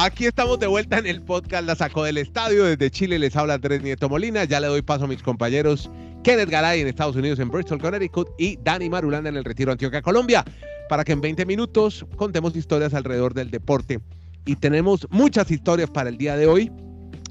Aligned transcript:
Aquí 0.00 0.26
estamos 0.26 0.60
de 0.60 0.68
vuelta 0.68 0.96
en 0.98 1.08
el 1.08 1.22
podcast 1.22 1.66
La 1.66 1.74
Sacó 1.74 2.04
del 2.04 2.18
Estadio. 2.18 2.62
Desde 2.62 2.88
Chile 2.88 3.18
les 3.18 3.34
habla 3.34 3.54
Andrés 3.54 3.82
Nieto 3.82 4.08
Molina. 4.08 4.44
Ya 4.44 4.60
le 4.60 4.68
doy 4.68 4.80
paso 4.80 5.06
a 5.06 5.08
mis 5.08 5.24
compañeros 5.24 5.90
Kenneth 6.22 6.48
Garay 6.48 6.80
en 6.80 6.86
Estados 6.86 7.16
Unidos, 7.16 7.40
en 7.40 7.48
Bristol, 7.48 7.80
Connecticut, 7.80 8.28
y 8.38 8.56
Dani 8.62 8.88
Marulanda 8.88 9.28
en 9.28 9.36
el 9.36 9.42
Retiro 9.42 9.72
Antioquia, 9.72 10.00
Colombia, 10.00 10.44
para 10.88 11.02
que 11.02 11.10
en 11.10 11.20
20 11.20 11.44
minutos 11.46 12.06
contemos 12.14 12.54
historias 12.54 12.94
alrededor 12.94 13.34
del 13.34 13.50
deporte. 13.50 13.98
Y 14.46 14.54
tenemos 14.54 15.04
muchas 15.10 15.50
historias 15.50 15.90
para 15.90 16.10
el 16.10 16.16
día 16.16 16.36
de 16.36 16.46
hoy. 16.46 16.70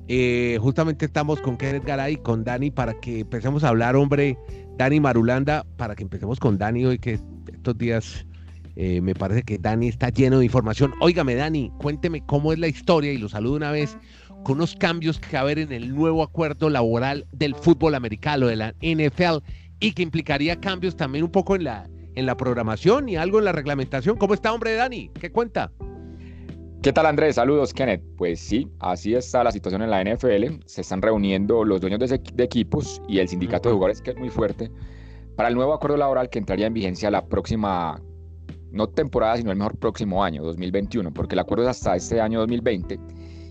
Eh, 0.09 0.57
justamente 0.59 1.05
estamos 1.05 1.39
con 1.39 1.55
Kenneth 1.55 1.85
Garay 1.85 2.15
y 2.15 2.17
con 2.17 2.43
Dani 2.43 2.69
para 2.69 2.99
que 2.99 3.21
empecemos 3.21 3.63
a 3.63 3.69
hablar, 3.69 3.95
hombre, 3.95 4.37
Dani 4.77 4.99
Marulanda, 4.99 5.65
para 5.77 5.95
que 5.95 6.03
empecemos 6.03 6.37
con 6.37 6.57
Dani 6.57 6.83
hoy, 6.83 6.99
que 6.99 7.17
estos 7.47 7.77
días 7.77 8.25
eh, 8.79 9.01
me 9.01 9.15
parece 9.15 9.41
que 9.41 9.57
Dani 9.57 9.87
está 9.87 10.09
lleno 10.09 10.37
de 10.37 10.45
información. 10.45 10.93
Óigame, 11.01 11.33
Dani, 11.33 11.71
cuénteme 11.79 12.23
cómo 12.27 12.53
es 12.53 12.59
la 12.59 12.67
historia 12.67 13.11
y 13.11 13.17
lo 13.17 13.27
saludo 13.27 13.55
una 13.55 13.71
vez 13.71 13.97
con 14.43 14.57
unos 14.57 14.75
cambios 14.75 15.19
que 15.19 15.31
va 15.33 15.39
a 15.39 15.41
haber 15.41 15.57
en 15.57 15.71
el 15.71 15.95
nuevo 15.95 16.21
acuerdo 16.21 16.69
laboral 16.69 17.25
del 17.31 17.55
fútbol 17.55 17.95
americano, 17.95 18.45
de 18.45 18.55
la 18.55 18.75
NFL, 18.81 19.43
y 19.79 19.93
que 19.93 20.03
implicaría 20.03 20.59
cambios 20.59 20.95
también 20.95 21.23
un 21.23 21.31
poco 21.31 21.55
en 21.55 21.63
la, 21.63 21.89
en 22.13 22.27
la 22.27 22.37
programación 22.37 23.09
y 23.09 23.15
algo 23.15 23.39
en 23.39 23.45
la 23.45 23.51
reglamentación. 23.51 24.15
¿Cómo 24.15 24.35
está, 24.35 24.53
hombre, 24.53 24.75
Dani? 24.75 25.09
¿Qué 25.19 25.31
cuenta? 25.31 25.71
¿Qué 26.83 26.93
tal 26.93 27.07
Andrés? 27.07 27.35
Saludos 27.35 27.73
Kenneth. 27.73 28.03
Pues 28.15 28.39
sí, 28.39 28.67
así 28.79 29.15
está 29.15 29.43
la 29.43 29.51
situación 29.51 29.81
en 29.81 29.89
la 29.89 30.03
NFL. 30.03 30.61
Se 30.67 30.81
están 30.81 31.01
reuniendo 31.01 31.65
los 31.65 31.81
dueños 31.81 31.99
de, 31.99 32.21
de 32.35 32.43
equipos 32.43 33.01
y 33.07 33.17
el 33.17 33.27
sindicato 33.27 33.69
de 33.69 33.73
jugadores 33.73 34.03
que 34.03 34.11
es 34.11 34.17
muy 34.17 34.29
fuerte 34.29 34.69
para 35.35 35.49
el 35.49 35.55
nuevo 35.55 35.73
acuerdo 35.73 35.97
laboral 35.97 36.29
que 36.29 36.37
entraría 36.37 36.67
en 36.67 36.73
vigencia 36.75 37.09
la 37.09 37.25
próxima 37.25 37.99
no 38.71 38.87
temporada, 38.87 39.37
sino 39.37 39.51
el 39.51 39.57
mejor 39.57 39.77
próximo 39.77 40.23
año, 40.23 40.43
2021, 40.43 41.13
porque 41.13 41.35
el 41.35 41.39
acuerdo 41.39 41.63
es 41.63 41.69
hasta 41.69 41.95
este 41.95 42.21
año 42.21 42.39
2020. 42.39 42.99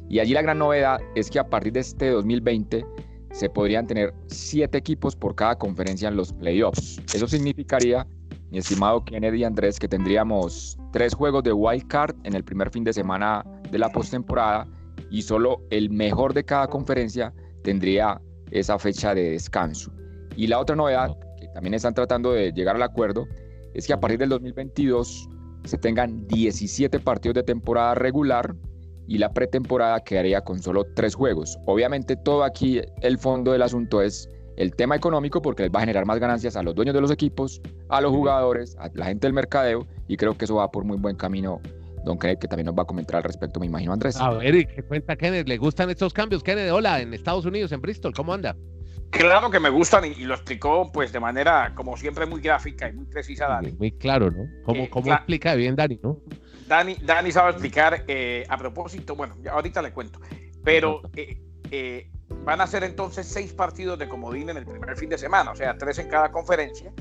Y 0.09 0.21
allí 0.21 0.35
la 0.35 0.43
gran 0.43 0.59
novedad 0.59 1.01
es 1.15 1.31
que 1.31 1.39
a 1.39 1.49
partir 1.49 1.73
de 1.73 1.81
este 1.81 2.11
2020 2.11 2.85
se 3.33 3.51
podrían 3.51 3.87
tener 3.87 4.15
siete 4.27 4.79
equipos 4.79 5.15
por 5.17 5.35
cada 5.35 5.57
conferencia 5.57 6.09
en 6.09 6.17
los 6.17 6.33
playoffs. 6.33 7.01
Eso 7.13 7.27
significaría, 7.27 8.07
mi 8.51 8.59
estimado 8.59 9.05
Kennedy 9.05 9.45
Andrés, 9.45 9.79
que 9.79 9.89
tendríamos 9.89 10.79
tres 10.93 11.13
juegos 11.13 11.43
de 11.43 11.53
wild 11.53 11.87
card 11.89 12.15
en 12.25 12.35
el 12.35 12.45
primer 12.45 12.71
fin 12.71 12.85
de 12.85 12.93
semana 12.93 13.45
de 13.71 13.79
la 13.79 13.91
postemporada 13.91 14.67
y 15.11 15.23
solo 15.23 15.61
el 15.71 15.91
mejor 15.91 16.33
de 16.35 16.45
cada 16.45 16.67
conferencia 16.69 17.35
tendría 17.63 18.21
esa 18.51 18.79
fecha 18.79 19.15
de 19.15 19.33
descanso. 19.33 19.93
Y 20.37 20.47
la 20.47 20.59
otra 20.61 20.77
novedad, 20.77 21.17
que 21.39 21.49
también 21.49 21.75
están 21.75 21.95
tratando 21.95 22.33
de 22.33 22.53
llegar 22.53 22.77
al 22.77 22.83
acuerdo, 22.83 23.27
es 23.77 23.87
que 23.87 23.93
a 23.93 24.01
partir 24.01 24.19
del 24.19 24.31
2022 24.31 25.29
se 25.65 25.77
tengan 25.77 26.27
17 26.29 26.99
partidos 27.01 27.35
de 27.35 27.43
temporada 27.43 27.95
regular 27.95 28.57
y 29.07 29.19
la 29.19 29.33
pretemporada 29.35 30.01
quedaría 30.01 30.41
con 30.41 30.63
solo 30.63 30.87
tres 30.95 31.15
juegos. 31.15 31.59
Obviamente 31.67 32.17
todo 32.17 32.43
aquí 32.43 32.81
el 33.03 33.19
fondo 33.19 33.53
del 33.53 33.61
asunto 33.61 34.01
es 34.01 34.31
el 34.57 34.75
tema 34.75 34.97
económico 34.97 35.43
porque 35.43 35.65
les 35.65 35.73
va 35.73 35.81
a 35.81 35.83
generar 35.83 36.07
más 36.07 36.19
ganancias 36.19 36.57
a 36.57 36.63
los 36.63 36.75
dueños 36.75 36.95
de 36.95 37.03
los 37.03 37.11
equipos, 37.11 37.61
a 37.91 38.01
los 38.01 38.13
jugadores, 38.13 38.75
a 38.79 38.89
la 38.95 39.05
gente 39.05 39.27
del 39.27 39.35
mercadeo 39.35 39.87
y 40.09 40.17
creo 40.17 40.39
que 40.39 40.47
eso 40.47 40.55
va 40.55 40.71
por 40.71 40.85
muy 40.85 40.97
buen 40.97 41.17
camino. 41.17 41.61
Don 42.07 42.19
Kenneth, 42.19 42.39
que 42.39 42.49
también 42.49 42.67
nos 42.67 42.75
va 42.77 42.85
a 42.85 42.87
comentar 42.87 43.17
al 43.17 43.25
respecto, 43.25 43.61
me 43.61 43.67
imagino, 43.67 43.93
Andrés. 43.93 44.17
A 44.17 44.31
ver, 44.31 44.67
¿qué 44.69 44.83
cuenta 44.85 45.17
Kenneth? 45.17 45.49
¿Le 45.49 45.59
gustan 45.59 45.91
estos 45.91 46.15
cambios? 46.15 46.43
Kenneth, 46.43 46.71
hola, 46.71 47.01
en 47.03 47.13
Estados 47.13 47.45
Unidos, 47.45 47.73
en 47.73 47.83
Bristol, 47.83 48.15
¿cómo 48.15 48.33
anda? 48.33 48.57
Claro 49.11 49.51
que 49.51 49.61
me 49.61 49.71
gustan 49.71 50.05
y, 50.05 50.15
lo 50.25 50.35
explicó 50.35 50.91
pues 50.93 51.13
de 51.13 51.21
manera 51.21 51.73
como 51.75 51.97
siempre 51.97 52.27
muy 52.27 52.41
gráfica 52.41 52.89
y 52.89 52.93
muy 52.93 53.07
precisa 53.07 53.47
Dani. 53.47 53.73
Muy, 53.73 53.93
claro, 53.93 54.31
¿no? 54.31 54.47
¿Cómo, 54.65 54.85
eh, 54.85 54.91
cómo 54.91 55.13
explica 55.13 55.55
bien 55.55 55.77
Dani, 55.77 55.99
no? 56.03 56.19
Dani, 56.67 56.97
Dani 57.03 57.31
sabe 57.33 57.51
explicar 57.53 58.05
eh, 58.09 58.45
a 58.49 58.59
propósito, 58.59 59.15
bueno, 59.15 59.37
ahorita 59.51 59.81
le 59.83 59.93
cuento, 59.93 60.21
pero 60.65 61.03
eh, 61.15 62.11
van 62.45 62.61
a 62.61 62.67
ser 62.67 62.83
entonces 62.85 63.27
seis 63.27 63.53
partidos 63.53 63.99
de 63.99 64.09
comodín 64.09 64.51
en 64.51 64.57
el 64.57 64.67
primer 64.67 64.97
fin 64.97 65.09
de 65.09 65.19
semana, 65.19 65.53
o 65.53 65.57
sea, 65.57 65.79
tres 65.79 65.99
en 65.99 66.09
cada 66.09 66.33
conferencia 66.33 66.93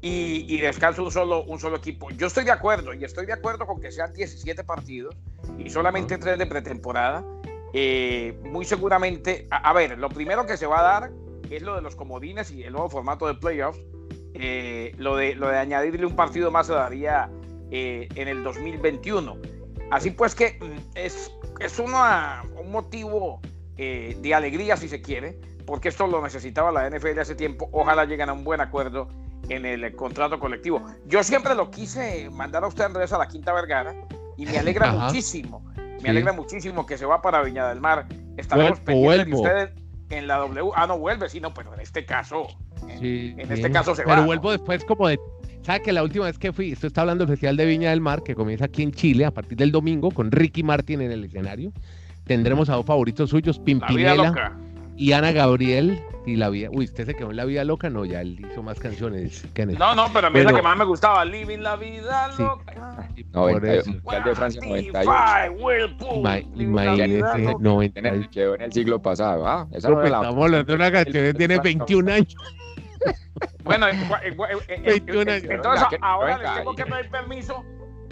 y, 0.00 0.46
y 0.48 0.60
descansa 0.60 1.02
un 1.02 1.12
solo, 1.12 1.44
un 1.44 1.60
solo 1.60 1.76
equipo. 1.76 2.10
Yo 2.10 2.26
estoy 2.26 2.44
de 2.44 2.52
acuerdo 2.52 2.94
y 2.94 3.04
estoy 3.04 3.26
de 3.26 3.34
acuerdo 3.34 3.66
con 3.66 3.80
que 3.80 3.92
sean 3.92 4.12
17 4.14 4.64
partidos 4.64 5.14
y 5.58 5.68
solamente 5.68 6.16
tres 6.16 6.38
de 6.38 6.46
pretemporada. 6.46 7.22
muy 8.44 8.64
seguramente, 8.64 9.46
a 9.50 9.72
ver, 9.74 9.98
lo 9.98 10.08
primero 10.08 10.46
que 10.46 10.56
se 10.56 10.66
va 10.66 10.80
a 10.80 10.82
dar 10.82 11.21
es 11.56 11.62
lo 11.62 11.74
de 11.74 11.82
los 11.82 11.96
comodines 11.96 12.50
y 12.50 12.62
el 12.62 12.72
nuevo 12.72 12.88
formato 12.88 13.26
de 13.26 13.34
playoffs. 13.34 13.80
Eh, 14.34 14.94
lo, 14.96 15.16
de, 15.16 15.34
lo 15.34 15.48
de 15.48 15.58
añadirle 15.58 16.06
un 16.06 16.16
partido 16.16 16.50
más 16.50 16.66
se 16.66 16.72
daría 16.72 17.30
eh, 17.70 18.08
en 18.14 18.28
el 18.28 18.42
2021. 18.42 19.36
Así 19.90 20.10
pues 20.10 20.34
que 20.34 20.58
mm, 20.60 20.96
es, 20.96 21.30
es 21.60 21.78
una, 21.78 22.42
un 22.58 22.70
motivo 22.70 23.40
eh, 23.76 24.16
de 24.20 24.34
alegría, 24.34 24.76
si 24.76 24.88
se 24.88 25.02
quiere, 25.02 25.38
porque 25.66 25.90
esto 25.90 26.06
lo 26.06 26.22
necesitaba 26.22 26.72
la 26.72 26.88
NFL 26.88 27.18
hace 27.18 27.34
tiempo. 27.34 27.68
Ojalá 27.72 28.04
lleguen 28.04 28.28
a 28.28 28.32
un 28.32 28.44
buen 28.44 28.60
acuerdo 28.60 29.08
en 29.48 29.66
el 29.66 29.94
contrato 29.96 30.38
colectivo. 30.38 30.82
Yo 31.06 31.22
siempre 31.22 31.54
lo 31.54 31.70
quise 31.70 32.30
mandar 32.30 32.64
a 32.64 32.68
usted, 32.68 32.84
Andrés, 32.84 33.12
a 33.12 33.18
la 33.18 33.28
Quinta 33.28 33.52
Vergara 33.52 33.94
y 34.36 34.46
me 34.46 34.58
alegra 34.58 34.92
muchísimo. 34.92 35.64
Me 36.02 36.10
alegra 36.10 36.32
muchísimo 36.32 36.84
que 36.84 36.98
se 36.98 37.06
va 37.06 37.22
para 37.22 37.42
Viña 37.42 37.68
del 37.68 37.80
Mar. 37.80 38.06
Estaremos 38.36 38.80
pendientes 38.80 39.26
de 39.26 39.34
ustedes 39.34 39.81
en 40.12 40.26
la 40.26 40.36
W. 40.36 40.70
Ah, 40.74 40.86
no 40.86 40.98
vuelve, 40.98 41.28
sino, 41.28 41.52
pero 41.52 41.74
en 41.74 41.80
este 41.80 42.04
caso, 42.04 42.46
en, 42.88 43.38
este 43.50 43.70
caso 43.70 43.94
se 43.94 44.04
va. 44.04 44.14
Pero 44.14 44.26
vuelvo 44.26 44.50
después 44.50 44.84
como 44.84 45.08
de 45.08 45.18
¿Sabe 45.62 45.80
que 45.82 45.92
la 45.92 46.02
última 46.02 46.24
vez 46.24 46.38
que 46.38 46.52
fui, 46.52 46.72
esto 46.72 46.88
está 46.88 47.02
hablando 47.02 47.24
del 47.24 47.34
Festival 47.34 47.56
de 47.56 47.66
Viña 47.66 47.90
del 47.90 48.00
Mar, 48.00 48.22
que 48.24 48.34
comienza 48.34 48.64
aquí 48.64 48.82
en 48.82 48.90
Chile 48.90 49.24
a 49.24 49.30
partir 49.30 49.56
del 49.56 49.70
domingo 49.70 50.10
con 50.10 50.32
Ricky 50.32 50.64
Martin 50.64 51.02
en 51.02 51.12
el 51.12 51.24
escenario? 51.24 51.72
Tendremos 52.24 52.68
a 52.68 52.74
dos 52.74 52.84
favoritos 52.84 53.30
suyos, 53.30 53.60
Pimpinela 53.60 54.56
y 55.02 55.12
Ana 55.14 55.32
Gabriel 55.32 56.00
y 56.26 56.36
la 56.36 56.48
vida. 56.48 56.68
Uy, 56.70 56.84
¿usted 56.84 57.06
se 57.06 57.14
quedó 57.14 57.32
en 57.32 57.36
la 57.36 57.44
vida 57.44 57.64
loca? 57.64 57.90
No, 57.90 58.04
ya 58.04 58.20
él 58.20 58.46
hizo 58.48 58.62
más 58.62 58.78
canciones. 58.78 59.44
No, 59.76 59.96
no, 59.96 60.06
pero 60.12 60.28
a 60.28 60.30
mí 60.30 60.38
es 60.38 60.44
la 60.44 60.52
que 60.52 60.62
más 60.62 60.76
me 60.76 60.84
gustaba, 60.84 61.24
Living 61.24 61.58
la 61.58 61.74
vida 61.74 62.28
loca. 62.38 63.08
No, 63.32 63.48
Mundial 63.48 64.24
de 64.24 64.34
Francia 64.36 64.60
98. 64.64 65.10
Imagínese, 66.54 67.56
98. 67.58 68.28
Quedó 68.30 68.54
en 68.54 68.62
el 68.62 68.72
siglo 68.72 69.02
pasado. 69.02 69.44
Ah, 69.44 69.66
esa 69.72 69.88
no, 69.88 70.00
la... 70.00 70.06
Estamos 70.06 70.44
hablando 70.44 70.64
de 70.64 70.74
una 70.74 70.92
canción 70.92 71.24
que 71.24 71.34
tiene 71.34 71.58
21 71.58 72.12
años. 72.12 72.36
Bueno, 73.64 73.86
entonces 73.88 75.50
ahora 76.00 76.38
les 76.38 76.54
tengo 76.54 76.76
que 76.76 76.84
pedir 76.84 77.10
permiso 77.10 77.64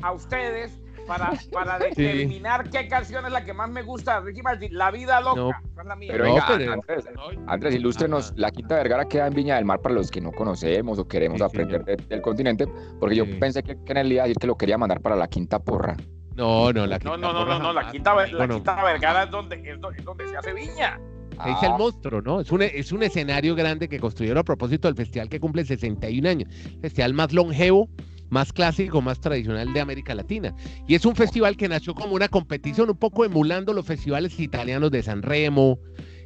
a 0.03 0.13
ustedes 0.13 0.81
para, 1.07 1.33
para 1.53 1.79
determinar 1.79 2.69
qué 2.71 2.89
canción 2.89 3.25
es 3.27 3.33
la 3.33 3.45
que 3.45 3.53
más 3.53 3.71
me 3.71 3.83
gusta 3.83 4.21
Ricky 4.21 4.43
Martin. 4.43 4.77
La 4.77 4.91
vida 4.91 5.21
loca. 5.21 5.63
Pero 5.99 6.25
venga, 6.25 6.73
Andrés, 6.73 7.09
Andrés, 7.47 7.75
ilústrenos. 7.75 8.33
La 8.37 8.51
Quinta 8.51 8.77
Vergara 8.77 9.07
queda 9.07 9.27
en 9.27 9.35
Viña 9.35 9.57
del 9.57 9.65
Mar 9.65 9.81
para 9.81 9.95
los 9.95 10.11
que 10.11 10.21
no 10.21 10.33
conocemos 10.33 10.99
o 10.99 11.07
queremos 11.07 11.41
aprender 11.41 11.85
del 11.85 12.23
continente, 12.23 12.67
porque 12.99 13.17
yo 13.17 13.39
pensé 13.39 13.63
que, 13.63 13.77
que 13.85 13.93
en 13.93 13.99
el 13.99 14.09
día 14.09 14.23
decir 14.23 14.37
que 14.37 14.47
lo 14.47 14.57
quería 14.57 14.79
mandar 14.79 15.01
para 15.01 15.17
la 15.17 15.29
Quinta 15.29 15.59
Porra. 15.59 15.97
No, 16.35 16.73
no, 16.73 16.87
la 16.87 16.99
Quinta 16.99 17.17
no, 17.17 17.33
no, 17.33 17.45
no, 17.45 17.59
no, 17.59 17.73
la 17.73 17.91
Quinta, 17.91 18.15
la 18.15 18.49
quinta 18.49 18.83
Vergara 18.83 19.25
es 19.25 19.31
donde, 19.31 19.57
es 19.57 19.81
donde, 19.81 20.29
se 20.29 20.37
hace 20.37 20.53
Viña. 20.53 21.01
Ahí 21.39 21.53
es 21.53 21.63
el 21.63 21.73
ah. 21.73 21.79
monstruo, 21.79 22.21
¿no? 22.21 22.41
Es 22.41 22.53
un, 22.53 22.63
es 22.63 22.93
un 22.93 23.03
escenario 23.03 23.55
grande 23.55 23.89
que 23.89 23.99
construyeron 23.99 24.39
a 24.39 24.45
propósito 24.45 24.89
del 24.89 24.97
festival 24.97 25.29
que 25.29 25.41
cumple 25.41 25.65
61 25.65 26.29
años. 26.29 26.49
festival 26.83 27.15
más 27.15 27.33
longevo 27.33 27.89
más 28.31 28.53
clásico, 28.53 29.03
más 29.03 29.21
tradicional 29.21 29.73
de 29.73 29.81
América 29.81 30.15
Latina. 30.15 30.55
Y 30.89 30.95
es 30.95 31.05
un 31.05 31.15
festival 31.15 31.57
que 31.57 31.69
nació 31.69 31.95
como 31.95 32.15
una 32.15 32.29
competición, 32.29 32.91
un 32.91 32.97
poco 32.97 33.25
emulando 33.25 33.73
los 33.73 33.87
festivales 33.87 34.39
italianos 34.41 34.91
de 34.91 35.03
San 35.03 35.23
Remo 35.23 35.79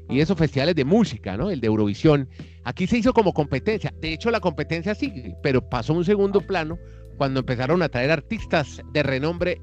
y 0.08 0.20
esos 0.20 0.36
festivales 0.36 0.74
de 0.74 0.84
música, 0.84 1.36
¿no? 1.36 1.50
El 1.50 1.60
de 1.60 1.66
Eurovisión. 1.66 2.28
Aquí 2.64 2.86
se 2.86 2.98
hizo 2.98 3.12
como 3.12 3.32
competencia. 3.32 3.92
De 4.00 4.12
hecho, 4.12 4.30
la 4.30 4.40
competencia 4.40 4.94
sigue, 4.94 5.34
pero 5.42 5.68
pasó 5.68 5.92
a 5.92 5.96
un 5.96 6.04
segundo 6.04 6.40
plano 6.40 6.78
cuando 7.16 7.40
empezaron 7.40 7.82
a 7.82 7.88
traer 7.88 8.10
artistas 8.10 8.82
de 8.92 9.02
renombre 9.02 9.60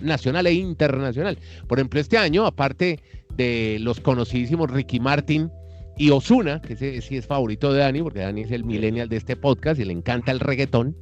nacional 0.00 0.46
e 0.46 0.54
internacional. 0.54 1.38
Por 1.68 1.78
ejemplo, 1.78 2.00
este 2.00 2.18
año, 2.18 2.46
aparte 2.46 3.00
de 3.36 3.78
los 3.80 4.00
conocidísimos 4.00 4.70
Ricky 4.70 4.98
Martin, 4.98 5.50
y 5.96 6.10
Osuna, 6.10 6.60
que 6.60 6.72
ese 6.72 7.00
sí 7.02 7.16
es 7.16 7.26
favorito 7.26 7.72
de 7.72 7.80
Dani, 7.80 8.02
porque 8.02 8.20
Dani 8.20 8.42
es 8.42 8.50
el 8.50 8.64
millennial 8.64 9.08
de 9.08 9.16
este 9.16 9.36
podcast 9.36 9.80
y 9.80 9.84
le 9.84 9.92
encanta 9.92 10.32
el 10.32 10.40
reggaetón, 10.40 10.96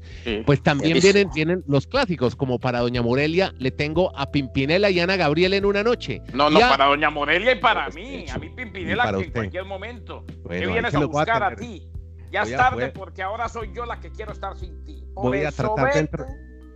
pues 0.47 0.63
también 0.63 0.99
vienen, 1.01 1.31
vienen 1.35 1.65
los 1.67 1.87
clásicos, 1.87 2.37
como 2.37 2.59
para 2.59 2.81
Doña 2.81 3.03
Morelia 3.03 3.55
le 3.59 3.71
tengo 3.71 4.17
a 4.19 4.31
Pimpinela 4.31 4.91
y 4.91 5.01
Ana 5.01 5.17
Gabriel 5.17 5.55
en 5.55 5.65
una 5.65 5.83
noche. 5.83 6.23
No, 6.33 6.51
no, 6.51 6.61
para 6.61 6.87
Doña 6.87 7.11
Morelia 7.11 7.53
y 7.53 7.61
para 7.61 7.89
mí, 7.91 8.27
a 8.33 8.39
mí 8.39 8.51
Pimpinela 8.51 9.11
en 9.11 9.31
cualquier 9.31 9.65
momento. 9.65 10.25
¿Qué 10.49 10.67
vienes 10.67 10.95
a 10.95 11.05
buscar 11.05 11.43
a, 11.43 11.55
ti? 11.55 11.87
Ya 12.31 12.43
es 12.43 12.51
tarde 12.51 12.89
porque 12.89 13.23
ahora 13.23 13.49
soy 13.49 13.71
yo 13.75 13.85
la 13.87 14.01
que 14.01 14.11
quiero 14.11 14.33
estar 14.33 14.57
sin 14.57 14.85
ti. 14.85 15.05
voy 15.15 15.45
a 15.45 15.53
tratar 15.53 15.93
de 15.93 16.01
entrar. 16.01 16.27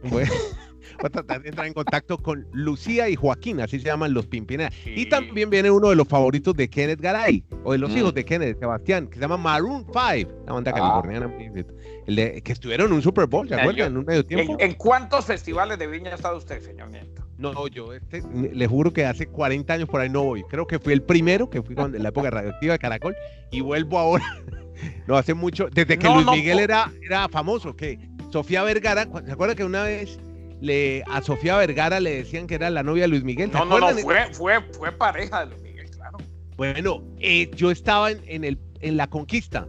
Voy 0.99 1.07
a 1.07 1.11
tratar 1.11 1.43
de 1.43 1.49
entrar 1.49 1.67
en 1.67 1.75
contacto 1.75 2.19
con 2.19 2.47
Lucía 2.53 3.09
y 3.09 3.17
Joaquín, 3.17 3.61
así 3.61 3.79
se 3.79 3.87
llaman 3.87 4.15
los 4.15 4.27
Pimpinela. 4.27 4.71
Y 4.85 5.07
también 5.07 5.51
viene 5.51 5.71
uno 5.71 5.91
de 5.91 5.97
los 5.97 6.09
favoritos 6.09 6.55
de 6.55 6.69
Kenneth 6.69 7.01
Garay, 7.01 7.45
o 7.63 7.73
de 7.73 7.79
los 7.79 7.91
mm. 7.91 7.99
hijos 7.99 8.15
de 8.15 8.25
Kenneth, 8.25 8.59
Sebastián, 8.59 9.09
que 9.09 9.15
se 9.15 9.21
llama 9.21 9.37
Maroon 9.37 9.85
5, 9.87 10.33
la 10.47 10.53
banda 10.53 10.71
ah. 10.71 10.75
californiana, 10.75 11.37
que 11.37 12.53
estuvieron 12.53 12.89
en 12.89 12.93
un 12.95 13.03
Super 13.03 13.27
Bowl, 13.27 13.49
¿se 13.49 13.55
acuerdan? 13.55 13.93
En 13.93 13.97
un 13.99 14.05
medio 14.05 14.25
tiempo. 14.25 14.57
¿En, 14.59 14.75
cuántos 14.75 15.25
festivales 15.25 15.79
de 15.79 15.87
viña 15.87 16.13
ha 16.13 16.15
estado 16.15 16.37
usted, 16.37 16.61
señor 16.61 16.91
Nieto? 16.91 17.27
No, 17.39 17.67
yo 17.69 17.93
este, 17.93 18.23
le 18.33 18.67
juro 18.67 18.93
que 18.93 19.05
hace 19.05 19.27
40 19.27 19.73
años 19.73 19.89
por 19.89 20.01
ahí 20.01 20.09
no 20.09 20.23
voy. 20.23 20.45
Creo 20.45 20.67
que 20.67 20.79
fui 20.79 20.93
el 20.93 21.03
primero, 21.03 21.51
que 21.51 21.63
fui 21.63 21.75
cuando, 21.75 21.97
en 21.97 22.03
la 22.03 22.11
época 22.11 22.31
radioactiva 22.31 22.75
de 22.75 22.79
Caracol, 22.79 23.17
y 23.51 23.61
vuelvo 23.61 23.99
ahora. 23.99 24.25
no 25.07 25.17
hace 25.17 25.35
mucho, 25.35 25.69
desde 25.73 25.99
que 25.99 26.05
No, 26.05 26.15
Luis 26.15 26.27
no, 26.27 26.33
Miguel 26.33 26.59
era, 26.61 26.93
era 27.03 27.29
famoso, 27.29 27.75
que 27.75 27.99
Sofía 28.31 28.63
Vergara, 28.63 29.09
¿se 29.25 29.33
acuerda 29.33 29.55
que 29.55 29.65
una 29.65 29.85
vez 29.85 30.19
le, 30.61 31.03
a 31.11 31.23
Sofía 31.23 31.57
Vergara 31.57 32.01
le 32.01 32.17
decían 32.17 32.47
que 32.47 32.55
era 32.55 32.71
la 32.71 32.83
novia 32.83 33.03
de 33.03 33.09
Luis 33.09 33.25
Miguel? 33.25 33.51
¿se 33.51 33.59
No, 33.59 33.65
no, 33.65 33.79
no, 33.79 33.89
fue, 33.99 34.33
fue, 34.33 34.61
fue 34.73 34.93
pareja 34.93 35.41
de 35.41 35.47
Luis 35.47 35.63
Miguel, 35.63 35.91
claro. 35.91 36.19
Bueno, 36.57 37.03
eh, 37.19 37.51
yo 37.55 37.71
estaba 37.71 38.11
en, 38.11 38.21
en 38.27 38.45
el, 38.45 38.59
en 38.81 38.97
la 38.97 39.09
conquista. 39.09 39.67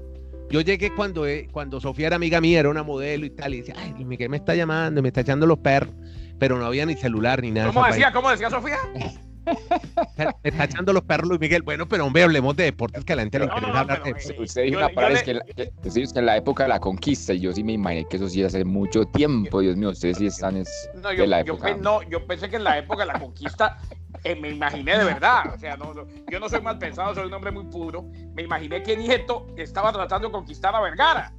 Yo 0.50 0.62
llegué 0.62 0.94
cuando, 0.94 1.26
eh, 1.26 1.48
cuando 1.52 1.82
Sofía 1.82 2.08
era 2.08 2.16
amiga 2.16 2.40
mía, 2.40 2.60
era 2.60 2.70
una 2.70 2.84
modelo 2.84 3.26
y 3.26 3.32
tal, 3.32 3.54
y 3.56 3.62
decía, 3.62 3.76
ay, 3.78 3.92
Luis 3.94 4.06
Miguel 4.06 4.30
me 4.30 4.38
está 4.38 4.56
llamando, 4.56 5.02
me 5.02 5.10
está 5.10 5.22
echando 5.22 5.48
los 5.48 5.58
perros, 5.60 5.94
pero 6.38 6.58
no 6.58 6.66
había 6.66 6.86
ni 6.86 6.96
celular 6.96 7.42
ni 7.42 7.52
nada. 7.52 7.68
¿Cómo 7.68 7.86
decía, 7.86 8.12
cómo 8.14 8.30
decía 8.30 8.50
Sofía? 8.50 8.78
Me 10.44 10.50
está 10.50 10.64
echando 10.66 10.94
los 10.94 11.04
perros 11.04 11.28
Luis 11.30 11.40
Miguel. 11.40 11.62
Bueno, 11.62 11.88
pero 11.88 12.06
hombre, 12.06 12.24
hablemos 12.24 12.56
de 12.56 12.66
deportes 12.66 13.04
que 13.06 13.14
a 13.14 13.16
la 13.16 13.22
gente 13.24 13.40
le 13.40 13.46
interesa 13.46 13.68
no, 13.68 13.78
hablar 13.78 14.04
de- 14.04 14.10
eh, 14.12 14.36
Usted 14.40 14.64
dijo 14.64 14.78
una 14.78 14.90
palabra 14.90 15.10
le- 15.10 15.20
es 15.20 15.94
que, 16.14 16.20
en 16.20 16.26
la 16.26 16.38
época 16.38 16.64
de 16.64 16.70
la 16.70 16.80
conquista, 16.80 17.34
y 17.34 17.40
yo 17.42 17.54
sí 17.54 17.64
me 17.64 17.74
imaginé 17.74 18.06
que 18.08 18.18
eso 18.18 18.28
sí 18.30 18.44
hace 18.44 18.64
mucho 18.66 19.06
tiempo, 19.06 19.62
Dios 19.62 19.76
mío, 19.76 19.90
ustedes 19.92 20.18
sí 20.18 20.28
están 20.28 20.58
es 20.58 20.90
No, 21.02 21.10
de 21.10 21.18
yo, 21.18 21.26
la 21.26 21.40
época. 21.42 21.76
no, 21.78 22.02
yo 22.04 22.26
pensé 22.26 22.50
que 22.50 22.56
en 22.58 22.64
la 22.64 22.78
época 22.78 23.06
de 23.06 23.14
la 23.14 23.20
conquista 23.20 23.78
eh, 24.24 24.36
me 24.36 24.50
imaginé 24.50 24.98
de 24.98 25.04
verdad. 25.04 25.54
O 25.54 25.60
sea, 25.60 25.78
no, 25.78 25.94
no, 25.94 26.08
yo 26.32 26.40
no 26.40 26.50
soy 26.50 26.62
mal 26.62 26.80
pensado, 26.80 27.14
soy 27.14 27.26
un 27.28 27.34
hombre 27.34 27.52
muy 27.52 27.66
puro. 27.66 28.06
Me 28.34 28.42
imaginé 28.44 28.82
que 28.82 28.98
Nieto 28.98 29.46
estaba 29.58 29.92
tratando 29.94 30.30
de 30.30 30.32
conquistar 30.32 30.74
a 30.74 30.82
Vergara. 30.82 31.32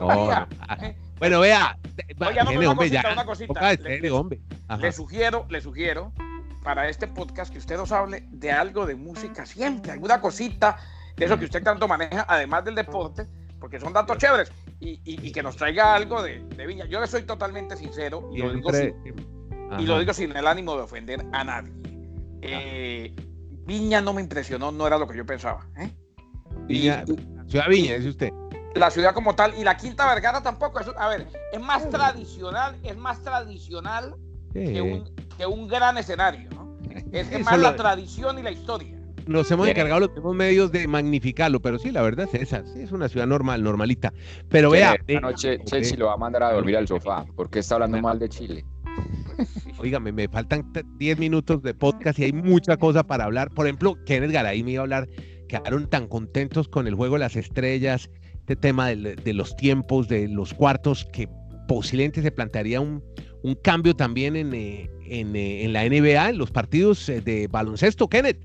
No, 0.00 0.08
no. 0.08 0.30
Ah, 0.32 0.78
Bueno, 1.18 1.40
vea. 1.40 1.78
no, 2.18 2.70
hombre, 2.70 2.90
ya. 2.90 3.02
una 3.12 3.24
cosita. 3.24 3.72
Le 4.80 4.92
sugiero, 4.92 5.46
le 5.48 5.60
sugiero 5.60 6.12
para 6.66 6.88
este 6.88 7.06
podcast 7.06 7.52
que 7.52 7.58
usted 7.58 7.76
nos 7.76 7.92
hable 7.92 8.24
de 8.28 8.50
algo 8.50 8.86
de 8.86 8.96
música 8.96 9.46
siempre, 9.46 9.92
alguna 9.92 10.20
cosita 10.20 10.76
de 11.16 11.24
eso 11.24 11.38
que 11.38 11.44
usted 11.44 11.62
tanto 11.62 11.86
maneja, 11.86 12.26
además 12.28 12.64
del 12.64 12.74
deporte, 12.74 13.24
porque 13.60 13.78
son 13.78 13.92
datos 13.92 14.18
chéveres, 14.18 14.50
y, 14.80 15.00
y- 15.04 15.28
y 15.28 15.30
que 15.30 15.44
nos 15.44 15.56
traiga 15.56 15.94
algo 15.94 16.20
de, 16.24 16.40
de 16.40 16.66
Viña. 16.66 16.84
Yo 16.86 17.00
le 17.00 17.06
soy 17.06 17.22
totalmente 17.22 17.76
sincero 17.76 18.28
y 18.34 18.38
lo, 18.38 18.52
digo 18.52 18.72
sin, 18.72 19.14
y 19.78 19.86
lo 19.86 20.00
digo 20.00 20.12
sin 20.12 20.36
el 20.36 20.44
ánimo 20.44 20.74
de 20.74 20.82
ofender 20.82 21.24
a 21.32 21.44
nadie. 21.44 21.72
Eh, 22.42 23.14
Viña 23.64 24.00
no 24.00 24.12
me 24.12 24.20
impresionó, 24.22 24.72
no 24.72 24.88
era 24.88 24.98
lo 24.98 25.06
que 25.06 25.16
yo 25.16 25.24
pensaba. 25.24 25.64
¿eh? 25.78 25.92
Viña- 26.66 27.04
Ciudad 27.46 27.68
Viña, 27.68 27.94
dice 27.94 28.08
usted. 28.08 28.30
la 28.74 28.90
ciudad 28.90 29.14
como 29.14 29.36
tal, 29.36 29.54
y 29.56 29.62
la 29.62 29.76
Quinta 29.76 30.04
Vergara 30.12 30.42
tampoco. 30.42 30.80
es- 30.80 30.88
a 30.98 31.06
ver, 31.08 31.28
es 31.52 31.60
más 31.60 31.88
tradicional, 31.90 32.74
es 32.82 32.96
más 32.96 33.22
tradicional 33.22 34.16
que 34.52 34.82
un, 34.82 35.14
que 35.38 35.46
un 35.46 35.68
gran 35.68 35.96
escenario. 35.96 36.50
Es, 37.12 37.28
Eso 37.30 37.40
más 37.40 37.56
lo- 37.56 37.62
la 37.64 37.76
tradición 37.76 38.38
y 38.38 38.42
la 38.42 38.50
historia. 38.50 38.94
Nos 39.26 39.50
hemos 39.50 39.66
encargado 39.66 39.98
los 40.00 40.12
mismos 40.12 40.36
medios 40.36 40.70
de 40.70 40.86
magnificarlo, 40.86 41.60
pero 41.60 41.80
sí, 41.80 41.90
la 41.90 42.00
verdad 42.00 42.28
es 42.32 42.42
esa. 42.42 42.64
Sí, 42.64 42.82
es 42.82 42.92
una 42.92 43.08
ciudad 43.08 43.26
normal, 43.26 43.60
normalita. 43.60 44.12
Pero 44.48 44.70
vea, 44.70 44.92
Esta 44.94 45.04
ve- 45.06 45.20
noche 45.20 45.58
Chelsea 45.64 45.98
lo 45.98 46.06
va 46.06 46.12
a 46.12 46.16
mandar 46.16 46.44
a 46.44 46.52
dormir 46.52 46.76
al 46.76 46.86
sofá, 46.86 47.26
porque 47.34 47.58
está 47.58 47.74
hablando 47.74 48.00
mal 48.00 48.20
de 48.20 48.28
Chile. 48.28 48.64
Óigame, 49.78 50.12
me 50.12 50.28
faltan 50.28 50.72
t- 50.72 50.84
10 50.98 51.18
minutos 51.18 51.60
de 51.62 51.74
podcast 51.74 52.18
y 52.20 52.24
hay 52.24 52.32
mucha 52.32 52.76
cosa 52.76 53.02
para 53.04 53.24
hablar. 53.24 53.50
Por 53.50 53.66
ejemplo, 53.66 53.96
Kenneth 54.06 54.30
Garay 54.30 54.62
me 54.62 54.70
iba 54.72 54.82
a 54.82 54.84
hablar, 54.84 55.08
quedaron 55.48 55.88
tan 55.88 56.06
contentos 56.06 56.68
con 56.68 56.86
el 56.86 56.94
juego 56.94 57.16
de 57.16 57.20
las 57.20 57.34
estrellas, 57.36 58.08
este 58.38 58.54
tema 58.56 58.88
del- 58.88 59.16
de, 59.16 59.32
los 59.34 59.56
tiempos, 59.56 60.08
de 60.08 60.28
los 60.28 60.54
cuartos, 60.54 61.04
que 61.12 61.28
posiblemente 61.66 62.22
se 62.22 62.30
plantearía 62.30 62.80
un, 62.80 63.02
un 63.46 63.54
cambio 63.54 63.94
también 63.94 64.34
en, 64.34 64.52
eh, 64.54 64.90
en, 65.06 65.36
eh, 65.36 65.64
en 65.64 65.72
la 65.72 65.84
NBA, 65.84 66.30
en 66.30 66.38
los 66.38 66.50
partidos 66.50 67.08
eh, 67.08 67.20
de 67.20 67.46
baloncesto, 67.46 68.08
Kenneth. 68.08 68.38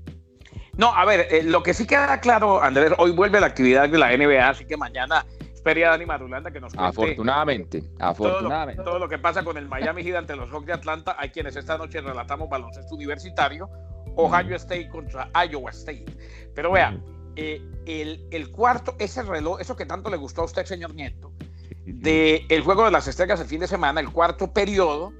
No, 0.76 0.94
a 0.94 1.04
ver, 1.04 1.26
eh, 1.30 1.42
lo 1.42 1.62
que 1.62 1.74
sí 1.74 1.86
queda 1.86 2.20
claro, 2.20 2.62
Andrés, 2.62 2.92
hoy 2.98 3.10
vuelve 3.10 3.40
la 3.40 3.46
actividad 3.46 3.88
de 3.88 3.98
la 3.98 4.16
NBA, 4.16 4.48
así 4.48 4.64
que 4.64 4.76
mañana 4.76 5.26
espere 5.52 5.84
a 5.84 5.90
Dani 5.90 6.06
Marulanda 6.06 6.52
que 6.52 6.60
nos 6.60 6.72
cuente 6.72 6.88
Afortunadamente, 6.88 7.80
todo 7.80 7.98
lo, 7.98 8.06
afortunadamente. 8.06 8.82
todo 8.82 8.98
lo 9.00 9.08
que 9.08 9.18
pasa 9.18 9.42
con 9.42 9.56
el 9.56 9.68
Miami 9.68 10.04
Heat 10.04 10.16
ante 10.16 10.36
los 10.36 10.50
Hawks 10.50 10.66
de 10.66 10.72
Atlanta. 10.72 11.16
Hay 11.18 11.30
quienes 11.30 11.56
esta 11.56 11.76
noche 11.76 12.00
relatamos 12.00 12.48
baloncesto 12.48 12.94
universitario, 12.94 13.68
Ohio 14.16 14.54
State 14.56 14.88
contra 14.88 15.28
Iowa 15.50 15.70
State. 15.72 16.06
Pero 16.54 16.70
vea, 16.70 16.96
eh, 17.34 17.60
el, 17.86 18.26
el 18.30 18.50
cuarto, 18.50 18.94
ese 18.98 19.22
reloj, 19.22 19.60
eso 19.60 19.74
que 19.74 19.84
tanto 19.86 20.10
le 20.10 20.16
gustó 20.16 20.42
a 20.42 20.44
usted, 20.44 20.64
señor 20.64 20.94
Nieto, 20.94 21.31
de 21.84 22.46
el 22.48 22.62
juego 22.62 22.84
de 22.84 22.90
las 22.90 23.08
estrellas 23.08 23.40
el 23.40 23.46
fin 23.46 23.60
de 23.60 23.66
semana, 23.66 24.00
el 24.00 24.10
cuarto 24.10 24.52
periodo, 24.52 25.12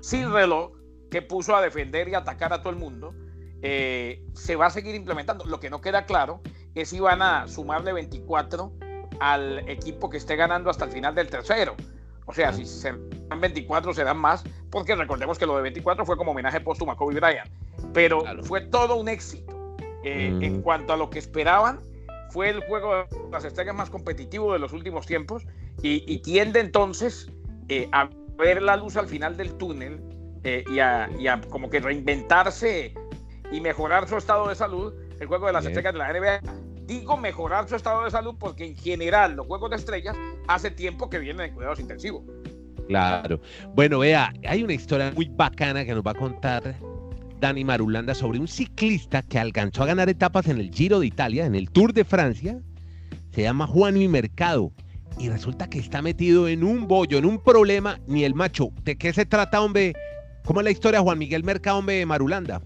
sin 0.00 0.32
reloj, 0.32 0.72
que 1.10 1.22
puso 1.22 1.56
a 1.56 1.62
defender 1.62 2.08
y 2.08 2.14
atacar 2.14 2.52
a 2.52 2.60
todo 2.62 2.70
el 2.72 2.78
mundo, 2.78 3.14
eh, 3.62 4.22
se 4.34 4.56
va 4.56 4.66
a 4.66 4.70
seguir 4.70 4.94
implementando. 4.94 5.44
Lo 5.44 5.60
que 5.60 5.70
no 5.70 5.80
queda 5.80 6.06
claro 6.06 6.40
es 6.74 6.90
si 6.90 7.00
van 7.00 7.20
a 7.22 7.48
sumarle 7.48 7.92
24 7.92 8.72
al 9.18 9.68
equipo 9.68 10.08
que 10.08 10.16
esté 10.18 10.36
ganando 10.36 10.70
hasta 10.70 10.84
el 10.84 10.92
final 10.92 11.14
del 11.14 11.28
tercero. 11.28 11.74
O 12.26 12.32
sea, 12.32 12.52
si 12.52 12.64
serán 12.64 13.00
24, 13.40 13.92
serán 13.92 14.16
más, 14.18 14.44
porque 14.70 14.94
recordemos 14.94 15.36
que 15.38 15.46
lo 15.46 15.56
de 15.56 15.62
24 15.62 16.06
fue 16.06 16.16
como 16.16 16.30
homenaje 16.30 16.60
póstumo 16.60 16.92
a 16.92 16.96
Kobe 16.96 17.16
Bryant. 17.16 17.50
Pero 17.92 18.20
Claro. 18.20 18.44
fue 18.44 18.60
todo 18.60 18.96
un 18.96 19.08
éxito. 19.08 19.56
Eh, 20.04 20.30
Mm. 20.32 20.42
En 20.44 20.62
cuanto 20.62 20.92
a 20.92 20.96
lo 20.96 21.10
que 21.10 21.18
esperaban, 21.18 21.80
fue 22.30 22.48
el 22.50 22.60
juego 22.60 22.94
de 22.94 23.06
las 23.32 23.44
estrellas 23.44 23.74
más 23.74 23.90
competitivo 23.90 24.52
de 24.52 24.60
los 24.60 24.72
últimos 24.72 25.06
tiempos 25.06 25.44
y, 25.82 26.04
y 26.12 26.18
tiende 26.18 26.60
entonces 26.60 27.30
eh, 27.68 27.88
a 27.92 28.10
ver 28.36 28.62
la 28.62 28.76
luz 28.76 28.96
al 28.96 29.06
final 29.06 29.36
del 29.36 29.54
túnel 29.54 30.00
eh, 30.44 30.64
y, 30.72 30.78
a, 30.78 31.08
y 31.18 31.26
a 31.28 31.40
como 31.40 31.68
que 31.68 31.80
reinventarse 31.80 32.94
y 33.52 33.60
mejorar 33.60 34.08
su 34.08 34.16
estado 34.16 34.48
de 34.48 34.54
salud 34.54 34.92
el 35.20 35.26
juego 35.26 35.46
de 35.46 35.52
las 35.52 35.64
Bien. 35.64 35.76
estrellas 35.76 35.92
de 35.92 35.98
la 35.98 36.12
NBA. 36.12 36.52
Digo 36.86 37.16
mejorar 37.16 37.68
su 37.68 37.76
estado 37.76 38.04
de 38.04 38.10
salud 38.10 38.34
porque 38.38 38.64
en 38.64 38.74
general 38.74 39.36
los 39.36 39.46
juegos 39.46 39.70
de 39.70 39.76
estrellas 39.76 40.16
hace 40.48 40.70
tiempo 40.70 41.08
que 41.08 41.18
vienen 41.18 41.50
en 41.50 41.54
cuidados 41.54 41.78
intensivos. 41.78 42.24
Claro. 42.88 43.40
Bueno, 43.74 44.00
vea, 44.00 44.32
hay 44.48 44.64
una 44.64 44.72
historia 44.72 45.12
muy 45.14 45.28
bacana 45.28 45.84
que 45.84 45.94
nos 45.94 46.02
va 46.02 46.10
a 46.10 46.14
contar 46.14 46.74
Dani 47.38 47.64
Marulanda 47.64 48.14
sobre 48.14 48.40
un 48.40 48.48
ciclista 48.48 49.22
que 49.22 49.38
alcanzó 49.38 49.84
a 49.84 49.86
ganar 49.86 50.08
etapas 50.08 50.48
en 50.48 50.58
el 50.58 50.70
Giro 50.72 50.98
de 50.98 51.06
Italia, 51.06 51.46
en 51.46 51.54
el 51.54 51.70
Tour 51.70 51.92
de 51.92 52.04
Francia. 52.04 52.58
Se 53.30 53.42
llama 53.42 53.66
Juan 53.68 53.94
Mi 53.94 54.08
Mercado. 54.08 54.72
Y 55.20 55.28
resulta 55.28 55.68
que 55.68 55.78
está 55.78 56.00
metido 56.00 56.48
en 56.48 56.64
un 56.64 56.88
bollo, 56.88 57.18
en 57.18 57.26
un 57.26 57.38
problema, 57.38 58.00
ni 58.06 58.24
el 58.24 58.34
macho. 58.34 58.70
¿De 58.84 58.96
qué 58.96 59.12
se 59.12 59.26
trata, 59.26 59.60
hombre? 59.60 59.92
¿Cómo 60.46 60.60
es 60.60 60.64
la 60.64 60.70
historia, 60.70 61.02
Juan 61.02 61.18
Miguel 61.18 61.44
Mercado, 61.44 61.76
hombre, 61.76 61.96
de 61.96 62.06
Marulanda? 62.06 62.62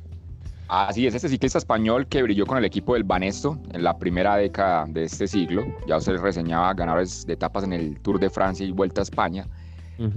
Así 0.69 1.05
es, 1.05 1.17
este 1.17 1.29
ciclista 1.29 1.59
español 1.59 2.07
que 2.07 2.23
brilló 2.23 2.47
con 2.47 2.57
el 2.57 2.65
equipo 2.65 2.95
del 2.95 3.03
Banesto 3.03 3.59
en 3.73 3.83
la 3.83 3.99
primera 3.99 4.37
década 4.37 4.87
de 4.89 5.03
este 5.03 5.27
siglo. 5.27 5.65
Ya 5.89 5.97
usted 5.97 6.17
reseñaba 6.19 6.73
ganadores 6.75 7.27
de 7.27 7.33
etapas 7.33 7.65
en 7.65 7.73
el 7.73 8.01
Tour 8.03 8.21
de 8.21 8.31
Francia 8.31 8.65
y 8.65 8.71
Vuelta 8.71 9.01
a 9.01 9.03
España. 9.03 9.49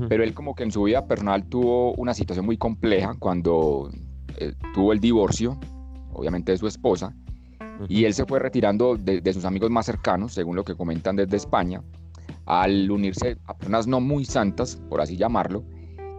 Pero 0.08 0.24
él 0.24 0.36
como 0.36 0.54
que 0.54 0.62
en 0.62 0.72
su 0.72 0.84
vida 0.84 1.08
personal 1.08 1.44
tuvo 1.44 1.94
una 1.94 2.14
situación 2.14 2.46
muy 2.46 2.58
compleja 2.58 3.16
cuando 3.18 3.90
eh, 4.38 4.54
tuvo 4.76 4.94
el 4.94 5.00
divorcio, 5.00 5.60
obviamente 6.14 6.52
de 6.52 6.60
su 6.60 6.68
esposa, 6.68 7.16
y 7.90 8.06
él 8.06 8.14
se 8.14 8.26
fue 8.26 8.40
retirando 8.40 8.96
de, 8.96 9.22
de 9.22 9.34
sus 9.34 9.46
amigos 9.46 9.72
más 9.72 9.88
cercanos, 9.88 10.34
según 10.34 10.56
lo 10.56 10.64
que 10.64 10.76
comentan 10.76 11.16
desde 11.16 11.38
España, 11.38 11.82
al 12.48 12.90
unirse 12.90 13.38
a 13.46 13.58
personas 13.58 13.88
no 13.88 14.00
muy 14.00 14.26
santas, 14.26 14.82
por 14.90 15.02
así 15.02 15.16
llamarlo, 15.18 15.64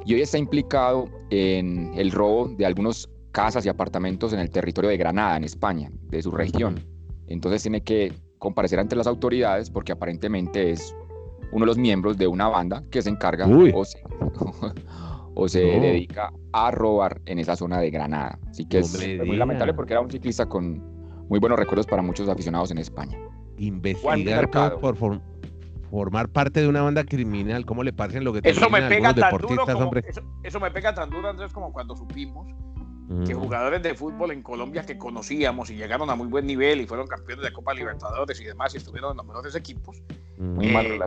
y 0.05 0.15
hoy 0.15 0.23
está 0.23 0.39
implicado 0.39 1.09
en 1.31 1.93
el 1.95 2.13
robo 2.13 2.49
de 2.49 2.65
algunos 2.67 3.11
casas 3.33 3.67
y 3.67 3.69
apartamentos 3.69 4.33
en 4.33 4.41
el 4.41 4.51
territorio 4.51 4.91
de 4.91 4.97
Granada, 4.97 5.37
en 5.37 5.45
España, 5.45 5.91
de 6.09 6.23
su 6.23 6.31
región. 6.31 6.77
Entonces 7.27 7.63
tiene 7.63 7.83
que 7.83 8.13
comparecer 8.39 8.79
ante 8.79 8.97
las 8.97 9.07
autoridades 9.07 9.69
porque 9.71 9.93
aparentemente 9.93 10.71
es 10.71 10.95
uno 11.53 11.61
de 11.65 11.67
los 11.67 11.79
miembros 11.79 12.17
de 12.17 12.27
una 12.27 12.49
banda 12.49 12.83
que 12.91 13.03
se 13.03 13.11
encarga 13.11 13.47
o 13.75 13.85
se, 13.85 13.99
o 15.35 15.49
se 15.49 15.77
No. 15.77 15.83
dedica 15.83 16.33
a 16.53 16.71
robar 16.71 17.21
en 17.27 17.39
esa 17.39 17.57
zona 17.57 17.79
de 17.81 17.91
Granada. 17.91 18.39
Así 18.49 18.65
que 18.67 18.81
No 18.81 18.87
es 18.87 18.99
me 18.99 19.17
muy 19.19 19.25
diga. 19.27 19.37
lamentable 19.39 19.75
porque 19.75 19.93
era 19.95 20.01
un 20.01 20.11
ciclista 20.11 20.47
con 20.47 20.83
muy 21.29 21.39
buenos 21.39 21.59
recuerdos 21.59 21.87
para 21.87 22.03
muchos 22.03 22.29
aficionados 22.29 22.71
en 22.71 22.79
España. 22.79 23.19
Investigar 23.59 24.51
todo 24.51 24.81
por 24.81 24.97
formar 25.91 26.29
parte 26.29 26.61
de 26.61 26.69
una 26.69 26.83
banda 26.83 27.05
criminal. 27.05 27.65
¿Cómo 27.65 27.83
le 27.83 27.93
parecen 27.93 28.25
lo 28.25 28.33
que 28.33 28.41
Eso 28.45 28.69
me 28.71 28.83
pega 28.83 29.15
tan 29.15 29.15
duro 29.15 29.27
deportistas, 29.27 29.75
como, 29.75 29.85
hombre? 29.87 30.05
eso, 30.07 30.23
eso 30.43 30.61
me 30.61 30.71
pega 30.71 30.95
tan 30.95 31.11
duro, 31.11 31.29
Andrés, 31.29 31.53
como 31.53 31.73
cuando 31.73 31.97
supimos 31.97 32.47
que 33.27 33.33
jugadores 33.33 33.83
de 33.83 33.95
fútbol 33.95 34.33
en 34.33 34.43
Colombia 34.43 34.85
que 34.85 34.99
conocíamos 34.99 35.71
y 35.71 35.77
llegaron 35.77 36.11
a 36.11 36.15
muy 36.15 36.27
buen 36.27 36.47
nivel 36.47 36.83
y 36.83 36.87
fueron 36.87 37.07
campeones 37.07 37.43
de 37.43 37.53
Copa 37.53 37.73
Libertadores 37.73 38.39
y 38.39 38.45
demás 38.45 38.75
y 38.75 38.77
estuvieron 38.77 39.13
en 39.13 39.17
los 39.17 39.27
mejores 39.27 39.55
equipos, 39.55 40.03
Eh, 40.39 41.01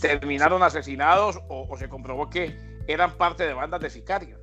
terminaron 0.00 0.64
asesinados 0.64 1.38
o, 1.48 1.68
o 1.70 1.76
se 1.76 1.88
comprobó 1.88 2.28
que 2.28 2.56
eran 2.88 3.12
parte 3.16 3.46
de 3.46 3.54
bandas 3.54 3.80
de 3.80 3.90
sicarios. 3.90 4.40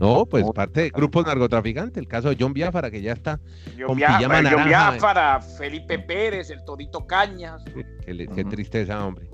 ¿No? 0.00 0.26
Pues 0.26 0.44
parte 0.54 0.82
de 0.82 0.90
grupos 0.90 1.24
narcotraficantes. 1.26 1.96
El 1.98 2.08
caso 2.08 2.28
de 2.30 2.36
John 2.38 2.52
Biafara, 2.52 2.90
que 2.90 3.00
ya 3.00 3.12
está, 3.12 3.38
Con 3.86 3.98
yo 3.98 4.06
naranja, 4.28 4.64
Biafara, 4.64 5.40
Felipe 5.40 5.98
Pérez, 5.98 6.50
el 6.50 6.64
Torito 6.64 7.06
Cañas. 7.06 7.62
qué, 7.74 7.84
qué 8.06 8.40
Ujú. 8.42 8.50
tristeza, 8.50 9.04
hombre. 9.06 9.30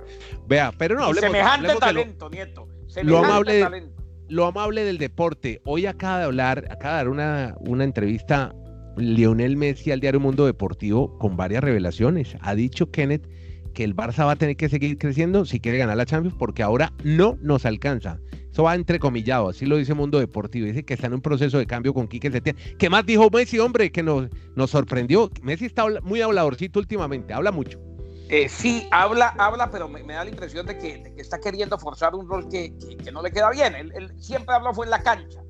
Vea, 0.46 0.72
pero 0.76 0.94
no 0.96 1.02
y 1.02 1.04
hablemos, 1.08 1.30
semejante 1.30 1.54
hablemos 1.70 1.80
de 1.80 1.92
lo- 1.92 2.00
talento, 2.00 2.30
Nieto. 2.30 2.66
lo 2.66 2.88
Semejante 2.90 3.26
amable- 3.26 3.60
talento. 3.60 4.02
lo 4.28 4.46
amable 4.46 4.84
del 4.84 4.98
deporte. 4.98 5.60
Hoy 5.64 5.86
acaba 5.86 6.18
de 6.18 6.24
hablar, 6.24 6.64
acaba 6.70 6.94
de 6.94 6.98
dar 6.98 7.08
una, 7.08 7.54
una 7.60 7.84
entrevista 7.84 8.54
Lionel 8.96 9.56
Messi 9.56 9.90
al 9.90 10.00
diario 10.00 10.20
Mundo 10.20 10.46
Deportivo 10.46 11.18
con 11.18 11.36
varias 11.36 11.64
revelaciones. 11.64 12.36
Ha 12.40 12.54
dicho 12.54 12.90
Kenneth 12.90 13.26
que 13.74 13.84
el 13.84 13.94
Barça 13.94 14.24
va 14.24 14.32
a 14.32 14.36
tener 14.36 14.56
que 14.56 14.68
seguir 14.68 14.96
creciendo 14.96 15.44
si 15.44 15.60
quiere 15.60 15.78
ganar 15.78 15.96
la 15.96 16.06
Champions 16.06 16.36
porque 16.38 16.62
ahora 16.62 16.92
no 17.02 17.36
nos 17.42 17.66
alcanza. 17.66 18.18
Eso 18.50 18.62
va 18.62 18.76
entrecomillado, 18.76 19.48
así 19.48 19.66
lo 19.66 19.76
dice 19.76 19.94
Mundo 19.94 20.20
Deportivo. 20.20 20.66
Dice 20.66 20.84
que 20.84 20.94
está 20.94 21.08
en 21.08 21.14
un 21.14 21.20
proceso 21.20 21.58
de 21.58 21.66
cambio 21.66 21.92
con 21.92 22.06
Quique 22.06 22.30
Setién. 22.30 22.56
¿Qué 22.78 22.88
más 22.88 23.04
dijo 23.04 23.28
Messi, 23.28 23.58
hombre, 23.58 23.90
que 23.90 24.02
nos, 24.02 24.28
nos 24.54 24.70
sorprendió? 24.70 25.28
Messi 25.42 25.66
está 25.66 25.84
muy 26.02 26.22
habladorcito 26.22 26.78
últimamente, 26.78 27.34
habla 27.34 27.50
mucho. 27.50 27.80
Eh, 28.28 28.48
sí, 28.48 28.88
habla, 28.90 29.34
habla, 29.38 29.70
pero 29.70 29.88
me, 29.88 30.02
da 30.02 30.24
la 30.24 30.30
impresión 30.30 30.66
de 30.66 30.78
que, 30.78 31.12
está 31.16 31.38
queriendo 31.40 31.78
forzar 31.78 32.14
un 32.14 32.28
rol 32.28 32.48
que, 32.48 32.72
no 33.12 33.22
le 33.22 33.30
queda 33.30 33.50
bien. 33.50 33.74
Él, 33.74 34.12
siempre 34.18 34.54
habló 34.54 34.72
fue 34.72 34.86
en 34.86 34.90
la 34.90 35.02
cancha. 35.02 35.40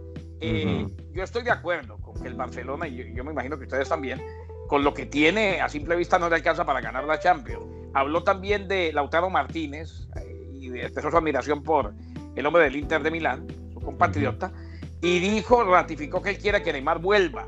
Eh, 0.41 0.87
yo 1.13 1.23
estoy 1.23 1.45
de 1.45 1.51
acuerdo 1.51 1.99
con 1.99 2.21
que 2.21 2.29
el 2.29 2.35
Barcelona, 2.35 2.89
y 2.89 3.15
yo, 3.15 3.25
me 3.25 3.33
imagino 3.33 3.57
que 3.59 3.65
ustedes 3.65 3.89
también, 3.89 4.21
con 4.69 4.83
lo 4.83 4.93
que 4.93 5.07
tiene 5.07 5.61
a 5.61 5.69
simple 5.69 5.95
vista 5.97 6.19
no 6.19 6.29
le 6.29 6.37
alcanza 6.37 6.65
para 6.65 6.81
ganar 6.81 7.05
la 7.05 7.21
Champions. 7.21 7.65
Habló 7.95 8.25
también 8.25 8.69
de 8.69 8.93
Lautaro 8.93 9.31
Martínez 9.31 10.09
eh, 10.17 10.51
y 10.53 10.79
expresó 10.79 11.11
su 11.11 11.17
admiración 11.17 11.63
por 11.63 11.95
el 12.35 12.47
hombre 12.47 12.65
del 12.65 12.77
Inter 12.77 13.03
de 13.03 13.11
Milán, 13.11 13.47
su 13.73 13.81
compatriota, 13.81 14.53
y 15.01 15.21
dijo, 15.21 15.65
ratificó 15.65 16.21
que 16.21 16.31
él 16.31 16.39
quiere 16.39 16.63
que 16.63 16.73
Neymar 16.73 16.99
vuelva 16.99 17.47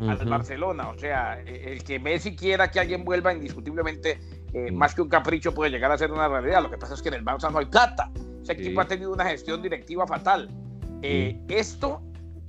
al 0.00 0.28
Barcelona. 0.28 0.88
O 0.88 0.98
sea, 0.98 1.40
e, 1.40 1.72
el 1.72 1.84
que 1.84 1.98
Messi 1.98 2.34
quiera 2.34 2.70
que 2.70 2.80
alguien 2.80 3.04
vuelva, 3.04 3.32
indiscutiblemente, 3.32 4.18
eh, 4.52 4.72
más 4.72 4.94
que 4.94 5.02
un 5.02 5.08
capricho, 5.08 5.54
puede 5.54 5.70
llegar 5.70 5.92
a 5.92 5.98
ser 5.98 6.10
una 6.10 6.28
realidad. 6.28 6.62
Lo 6.62 6.70
que 6.70 6.78
pasa 6.78 6.94
es 6.94 7.02
que 7.02 7.08
en 7.08 7.14
el 7.14 7.24
Barça 7.24 7.50
no 7.52 7.58
hay 7.58 7.66
plata. 7.66 8.10
Ese 8.42 8.52
equipo 8.52 8.80
ha 8.80 8.86
tenido 8.86 9.12
una 9.12 9.26
gestión 9.26 9.62
directiva 9.62 10.06
fatal. 10.06 10.48
Eh, 11.02 11.38
esto, 11.48 12.02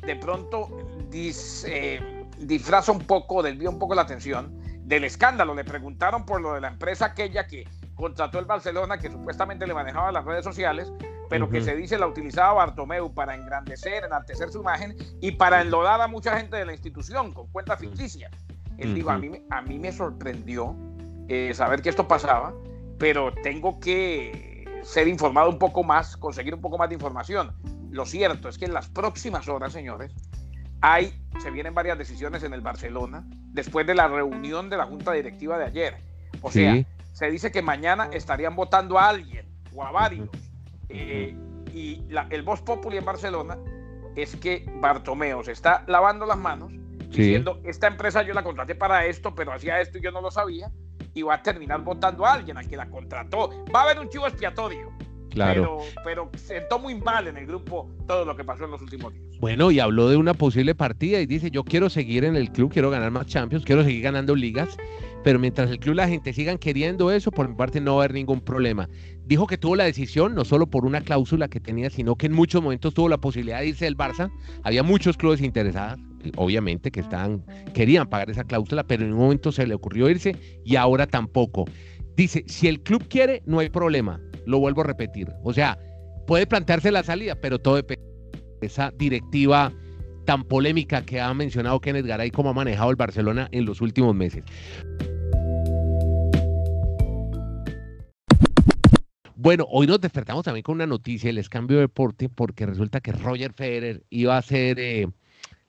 de 0.06 0.16
pronto, 0.16 0.70
eh, 1.12 2.26
disfraza 2.40 2.92
un 2.92 3.00
poco, 3.00 3.44
desvía 3.44 3.70
un 3.70 3.78
poco 3.80 3.94
la 3.94 4.02
atención 4.02 4.65
del 4.86 5.04
escándalo. 5.04 5.54
Le 5.54 5.64
preguntaron 5.64 6.26
por 6.26 6.42
lo 6.42 6.54
de 6.54 6.62
la 6.62 6.70
empresa 6.70 7.08
aquella 7.08 7.48
que 7.48 7.68
contrató 7.96 8.40
el 8.40 8.46
Barcelona, 8.46 8.98
que 8.98 9.10
supuestamente 9.10 9.68
le 9.68 9.74
manejaba 9.74 10.12
las 10.12 10.26
redes 10.26 10.44
sociales, 10.44 10.92
pero 11.30 11.50
que 11.50 11.62
se 11.62 11.76
dice 11.76 11.98
la 11.98 12.08
utilizaba 12.08 12.54
Bartomeu 12.54 13.14
para 13.14 13.36
engrandecer, 13.36 14.04
enaltecer 14.04 14.50
su 14.52 14.60
imagen 14.60 14.96
y 15.22 15.32
para 15.32 15.62
enlodar 15.62 16.02
a 16.02 16.08
mucha 16.08 16.38
gente 16.38 16.58
de 16.58 16.66
la 16.66 16.74
institución 16.74 17.34
con 17.34 17.48
cuentas 17.48 17.80
ficticias. 17.80 18.32
Él 18.78 18.94
dijo, 18.94 19.10
a 19.10 19.18
mí, 19.18 19.32
a 19.50 19.62
mí 19.62 19.80
me 19.80 19.92
sorprendió 19.92 20.76
eh, 21.30 21.54
saber 21.54 21.82
que 21.82 21.90
esto 21.90 22.08
pasaba, 22.08 22.54
pero 23.00 23.34
tengo 23.42 23.80
que 23.80 24.66
ser 24.84 25.08
informado 25.08 25.50
un 25.50 25.58
poco 25.58 25.84
más, 25.84 26.18
conseguir 26.18 26.54
un 26.54 26.62
poco 26.62 26.78
más 26.78 26.90
de 26.90 26.96
información. 26.96 27.56
Lo 27.90 28.06
cierto 28.06 28.50
es 28.50 28.58
que 28.58 28.66
en 28.66 28.74
las 28.74 28.90
próximas 28.90 29.48
horas, 29.48 29.72
señores, 29.72 30.14
hay, 30.94 31.14
se 31.42 31.50
vienen 31.50 31.74
varias 31.74 31.98
decisiones 31.98 32.44
en 32.44 32.54
el 32.54 32.62
Barcelona 32.62 33.26
después 33.54 33.88
de 33.88 33.96
la 33.96 34.08
reunión 34.08 34.70
de 34.70 34.78
la 34.78 34.86
junta 34.86 35.14
directiva 35.14 35.58
de 35.58 35.66
ayer. 35.66 35.96
O 36.42 36.52
sea, 36.52 36.84
se 37.12 37.32
dice 37.32 37.52
que 37.52 37.62
mañana 37.62 38.10
estarían 38.14 38.56
votando 38.56 39.00
a 39.00 39.10
alguien 39.10 39.48
o 39.74 39.84
a 39.84 39.92
varios 39.92 40.30
eh, 40.90 41.36
y 41.74 42.04
el 42.30 42.44
voz 42.44 42.62
populi 42.62 42.98
en 42.98 43.06
Barcelona 43.06 43.58
es 44.16 44.36
que 44.36 44.66
Bartomeo 44.80 45.44
se 45.44 45.54
está 45.54 45.84
lavando 45.88 46.26
las 46.26 46.38
manos 46.38 46.72
diciendo, 47.10 47.62
esta 47.64 47.88
empresa 47.88 48.22
yo 48.24 48.34
la 48.34 48.44
contraté 48.44 48.76
para 48.76 49.06
esto, 49.06 49.34
pero 49.34 49.54
hacía 49.54 49.80
esto 49.80 49.98
y 49.98 50.02
yo 50.02 50.12
no 50.12 50.22
lo 50.22 50.32
sabía, 50.32 50.70
y 51.14 51.22
va 51.22 51.36
a 51.36 51.42
terminar 51.42 51.82
votando 51.82 52.26
a 52.26 52.34
alguien 52.34 52.58
a 52.58 52.64
que 52.64 52.76
la 52.76 52.90
contrató. 52.90 53.50
Va 53.74 53.82
a 53.82 53.84
haber 53.84 54.00
un 54.00 54.10
chivo 54.10 54.28
expiatorio. 54.28 54.92
Claro. 55.30 55.80
Pero, 56.04 56.30
pero 56.30 56.32
sentó 56.38 56.80
muy 56.80 56.96
mal 56.96 57.28
en 57.28 57.38
el 57.38 57.46
grupo 57.46 57.90
todo 58.08 58.26
lo 58.26 58.36
que 58.36 58.44
pasó 58.44 58.66
en 58.66 58.72
los 58.72 58.82
últimos 58.82 59.14
días. 59.14 59.26
Bueno, 59.40 59.72
y 59.72 59.80
habló 59.80 60.10
de 60.10 60.18
una 60.18 60.34
posible 60.34 60.76
partida 60.76 61.20
y 61.20 61.26
dice, 61.26 61.52
yo 61.52 61.64
quiero 61.64 61.90
seguir 61.90 62.24
en 62.24 62.36
el 62.36 62.52
club, 62.52 62.72
quiero 62.72 62.90
ganar 62.90 63.12
más 63.12 63.26
Champions, 63.28 63.66
quiero 63.66 63.84
seguir 63.84 64.02
ganando 64.02 64.34
ligas, 64.36 64.78
pero 65.24 65.40
mientras 65.40 65.70
el 65.70 65.80
club 65.80 65.96
la 65.96 66.08
gente 66.08 66.32
sigan 66.34 66.58
queriendo 66.58 67.12
eso, 67.12 67.32
por 67.32 67.50
mi 67.50 67.56
parte 67.56 67.82
no 67.82 67.96
va 67.96 68.04
a 68.04 68.06
haber 68.06 68.14
ningún 68.14 68.40
problema. 68.40 68.88
Dijo 69.26 69.48
que 69.48 69.58
tuvo 69.58 69.76
la 69.76 69.84
decisión 69.84 70.36
no 70.36 70.46
solo 70.46 70.68
por 70.68 70.86
una 70.86 71.02
cláusula 71.02 71.48
que 71.48 71.60
tenía, 71.60 71.90
sino 71.90 72.16
que 72.16 72.28
en 72.28 72.34
muchos 72.34 72.62
momentos 72.62 72.94
tuvo 72.94 73.10
la 73.10 73.18
posibilidad 73.18 73.60
de 73.60 73.68
irse 73.68 73.86
del 73.86 73.98
Barça. 73.98 74.32
Había 74.64 74.84
muchos 74.84 75.18
clubes 75.18 75.42
interesados, 75.42 76.00
obviamente, 76.38 76.92
que 76.92 77.00
estaban, 77.00 77.44
querían 77.74 78.08
pagar 78.08 78.30
esa 78.30 78.44
cláusula, 78.44 78.84
pero 78.84 79.04
en 79.04 79.14
un 79.14 79.20
momento 79.20 79.52
se 79.52 79.66
le 79.66 79.74
ocurrió 79.74 80.10
irse 80.10 80.36
y 80.64 80.76
ahora 80.76 81.08
tampoco. 81.08 81.66
Dice, 82.16 82.46
si 82.48 82.68
el 82.68 82.82
club 82.82 83.08
quiere, 83.10 83.42
no 83.46 83.60
hay 83.60 83.70
problema. 83.70 84.22
Lo 84.46 84.60
vuelvo 84.60 84.82
a 84.82 84.86
repetir. 84.86 85.30
O 85.44 85.54
sea, 85.54 85.78
puede 86.28 86.48
plantearse 86.48 86.92
la 86.92 87.04
salida, 87.04 87.36
pero 87.36 87.60
todo 87.60 87.76
depende 87.76 88.04
de 88.62 88.68
esa 88.68 88.92
directiva 88.98 89.72
tan 90.26 90.44
polémica 90.44 91.04
que 91.04 91.22
ha 91.22 91.34
mencionado 91.34 91.80
Kenneth 91.80 92.06
Garay 92.06 92.32
como 92.32 92.50
ha 92.50 92.54
manejado 92.54 92.90
el 92.90 92.96
Barcelona 92.96 93.48
en 93.52 93.66
los 93.66 93.82
últimos 93.82 94.16
meses. 94.16 94.44
Bueno, 99.36 99.68
hoy 99.70 99.86
nos 99.86 100.02
despertamos 100.02 100.44
también 100.44 100.64
con 100.64 100.76
una 100.76 100.88
noticia, 100.88 101.30
el 101.30 101.50
cambio 101.50 101.78
de 101.78 101.82
deporte, 101.82 102.30
porque 102.30 102.66
resulta 102.66 103.00
que 103.00 103.12
Roger 103.12 103.54
Federer 103.54 104.04
iba 104.10 104.36
a 104.36 104.40
hacer 104.40 104.80
eh, 104.80 105.08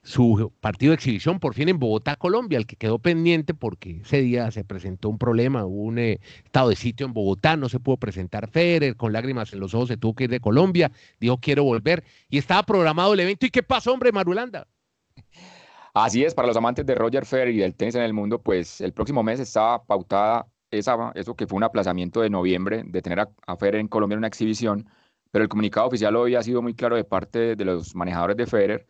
su 0.07 0.53
partido 0.61 0.91
de 0.91 0.95
exhibición 0.95 1.37
por 1.37 1.53
fin 1.53 1.67
en 1.67 1.79
Bogotá, 1.79 2.15
Colombia, 2.15 2.57
el 2.57 2.65
que 2.65 2.77
quedó 2.77 2.97
pendiente 2.97 3.53
porque 3.53 3.99
ese 4.03 4.21
día 4.21 4.49
se 4.51 4.63
presentó 4.63 5.09
un 5.09 5.17
problema, 5.17 5.65
hubo 5.65 5.83
un 5.83 5.99
eh, 5.99 6.21
estado 6.45 6.69
de 6.69 6.77
sitio 6.77 7.05
en 7.05 7.11
Bogotá, 7.11 7.57
no 7.57 7.67
se 7.67 7.81
pudo 7.81 7.97
presentar 7.97 8.49
Federer, 8.49 8.95
con 8.95 9.11
lágrimas 9.11 9.51
en 9.51 9.59
los 9.59 9.73
ojos 9.73 9.89
se 9.89 9.97
tuvo 9.97 10.15
que 10.15 10.23
ir 10.23 10.29
de 10.29 10.39
Colombia, 10.39 10.93
dijo 11.19 11.37
quiero 11.41 11.65
volver 11.65 12.05
y 12.29 12.37
estaba 12.37 12.63
programado 12.63 13.13
el 13.15 13.19
evento. 13.19 13.45
¿Y 13.45 13.49
qué 13.49 13.63
pasó, 13.63 13.91
hombre, 13.91 14.13
Marulanda? 14.13 14.65
Así 15.93 16.23
es, 16.23 16.33
para 16.33 16.47
los 16.47 16.55
amantes 16.55 16.85
de 16.85 16.95
Roger 16.95 17.25
Federer 17.25 17.53
y 17.53 17.57
del 17.57 17.75
tenis 17.75 17.95
en 17.95 18.03
el 18.03 18.13
mundo, 18.13 18.41
pues 18.41 18.79
el 18.79 18.93
próximo 18.93 19.23
mes 19.23 19.41
estaba 19.41 19.83
pautada 19.83 20.47
esa, 20.71 21.11
eso 21.15 21.35
que 21.35 21.47
fue 21.47 21.57
un 21.57 21.63
aplazamiento 21.65 22.21
de 22.21 22.29
noviembre 22.29 22.83
de 22.85 23.01
tener 23.01 23.19
a, 23.19 23.29
a 23.45 23.57
Federer 23.57 23.81
en 23.81 23.89
Colombia 23.89 24.13
en 24.13 24.19
una 24.19 24.27
exhibición, 24.27 24.89
pero 25.31 25.43
el 25.43 25.49
comunicado 25.49 25.87
oficial 25.87 26.15
hoy 26.15 26.35
ha 26.35 26.43
sido 26.43 26.61
muy 26.61 26.73
claro 26.75 26.95
de 26.95 27.03
parte 27.03 27.57
de 27.57 27.65
los 27.65 27.93
manejadores 27.93 28.37
de 28.37 28.45
Federer. 28.45 28.87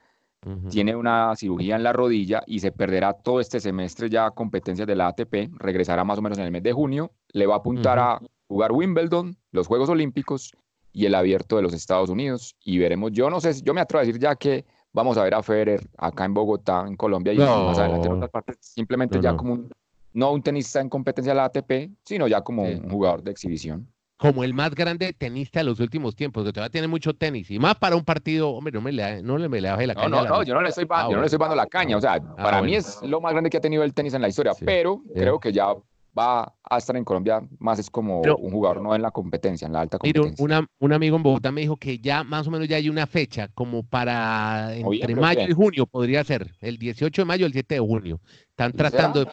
Tiene 0.69 0.95
una 0.95 1.35
cirugía 1.35 1.75
en 1.75 1.83
la 1.83 1.91
rodilla 1.91 2.41
y 2.45 2.59
se 2.59 2.71
perderá 2.71 3.13
todo 3.13 3.41
este 3.41 3.59
semestre 3.59 4.09
ya 4.09 4.31
competencias 4.31 4.87
de 4.87 4.95
la 4.95 5.07
ATP. 5.07 5.51
Regresará 5.57 6.03
más 6.03 6.19
o 6.19 6.21
menos 6.21 6.37
en 6.37 6.45
el 6.45 6.51
mes 6.51 6.63
de 6.63 6.71
junio. 6.71 7.11
Le 7.33 7.45
va 7.45 7.55
a 7.55 7.57
apuntar 7.57 7.99
a 7.99 8.21
jugar 8.47 8.71
Wimbledon, 8.71 9.35
los 9.51 9.67
Juegos 9.67 9.89
Olímpicos 9.89 10.53
y 10.93 11.05
el 11.05 11.15
Abierto 11.15 11.57
de 11.57 11.63
los 11.63 11.73
Estados 11.73 12.09
Unidos. 12.09 12.55
Y 12.63 12.77
veremos, 12.77 13.11
yo 13.11 13.29
no 13.29 13.41
sé, 13.41 13.61
yo 13.61 13.73
me 13.73 13.81
atrevo 13.81 14.01
a 14.01 14.05
decir 14.05 14.21
ya 14.21 14.35
que 14.35 14.65
vamos 14.93 15.17
a 15.17 15.23
ver 15.23 15.33
a 15.33 15.43
Federer 15.43 15.89
acá 15.97 16.25
en 16.25 16.33
Bogotá, 16.33 16.85
en 16.87 16.95
Colombia 16.95 17.33
y 17.33 17.37
más 17.37 17.77
adelante 17.77 18.07
en 18.07 18.13
otras 18.13 18.31
partes, 18.31 18.57
simplemente 18.61 19.19
ya 19.21 19.35
como 19.35 19.53
un 19.53 19.69
no 20.13 20.31
un 20.31 20.41
tenista 20.41 20.81
en 20.81 20.89
competencia 20.89 21.31
de 21.31 21.37
la 21.37 21.45
ATP, 21.45 21.91
sino 22.03 22.27
ya 22.27 22.41
como 22.41 22.63
un 22.63 22.89
jugador 22.89 23.21
de 23.21 23.29
exhibición. 23.29 23.87
Como 24.17 24.43
el 24.43 24.53
más 24.53 24.73
grande 24.73 25.13
tenista 25.13 25.59
de 25.59 25.65
los 25.65 25.79
últimos 25.79 26.15
tiempos, 26.15 26.43
que 26.43 26.51
todavía 26.51 26.71
tiene 26.71 26.87
mucho 26.87 27.13
tenis 27.13 27.51
y 27.51 27.59
más 27.59 27.75
para 27.75 27.95
un 27.95 28.03
partido, 28.03 28.49
hombre, 28.49 28.73
no 28.73 28.81
me 28.81 28.91
le, 28.91 29.21
no 29.21 29.37
le, 29.37 29.61
la 29.61 29.77
caña. 29.77 30.07
No, 30.07 30.25
no, 30.25 30.43
yo 30.43 30.55
no 30.55 30.61
le 30.61 30.69
estoy, 30.69 30.87
ah, 30.89 31.07
yo 31.09 31.15
no 31.15 31.21
le 31.21 31.27
estoy 31.27 31.39
dando 31.39 31.55
la 31.55 31.67
caña, 31.67 31.97
o 31.97 32.01
sea, 32.01 32.13
ah, 32.15 32.35
para 32.35 32.61
mí 32.61 32.75
es 32.75 32.99
lo 33.03 33.21
más 33.21 33.31
grande 33.31 33.49
que 33.49 33.57
ha 33.57 33.61
tenido 33.61 33.83
el 33.83 33.93
tenis 33.93 34.15
en 34.15 34.21
la 34.21 34.27
historia, 34.27 34.53
pero 34.65 35.01
creo 35.13 35.39
que 35.39 35.53
ya 35.53 35.75
va 36.17 36.53
a 36.63 36.77
estar 36.77 36.95
en 36.97 37.03
Colombia 37.03 37.41
más 37.59 37.79
es 37.79 37.89
como 37.89 38.21
un 38.21 38.51
jugador 38.51 38.81
no 38.81 38.95
en 38.95 39.01
la 39.01 39.11
competencia, 39.11 39.67
en 39.67 39.73
la 39.73 39.81
alta 39.81 39.99
competencia. 39.99 40.67
un 40.79 40.93
amigo 40.93 41.15
en 41.15 41.23
Bogotá 41.23 41.51
me 41.51 41.61
dijo 41.61 41.77
que 41.77 41.99
ya 41.99 42.23
más 42.23 42.47
o 42.47 42.51
menos 42.51 42.67
ya 42.67 42.77
hay 42.77 42.89
una 42.89 43.05
fecha 43.05 43.49
como 43.53 43.83
para 43.83 44.75
entre 44.75 45.15
mayo 45.15 45.41
y 45.47 45.53
junio 45.53 45.85
podría 45.85 46.23
ser, 46.23 46.51
el 46.61 46.77
18 46.77 47.21
de 47.21 47.25
mayo, 47.25 47.45
el 47.45 47.53
7 47.53 47.75
de 47.75 47.79
junio. 47.79 48.19
Están 48.49 48.73
tratando 48.73 49.23
de 49.23 49.31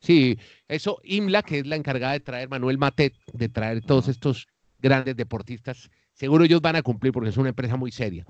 Sí, 0.00 0.38
eso 0.68 1.00
IMLA, 1.02 1.42
que 1.42 1.60
es 1.60 1.66
la 1.66 1.76
encargada 1.76 2.12
de 2.12 2.20
traer, 2.20 2.48
Manuel 2.48 2.78
Matet, 2.78 3.14
de 3.32 3.48
traer 3.48 3.82
todos 3.82 4.08
estos 4.08 4.46
grandes 4.80 5.16
deportistas, 5.16 5.90
seguro 6.12 6.44
ellos 6.44 6.60
van 6.60 6.76
a 6.76 6.82
cumplir 6.82 7.12
porque 7.12 7.30
es 7.30 7.36
una 7.36 7.48
empresa 7.48 7.76
muy 7.76 7.90
seria. 7.90 8.24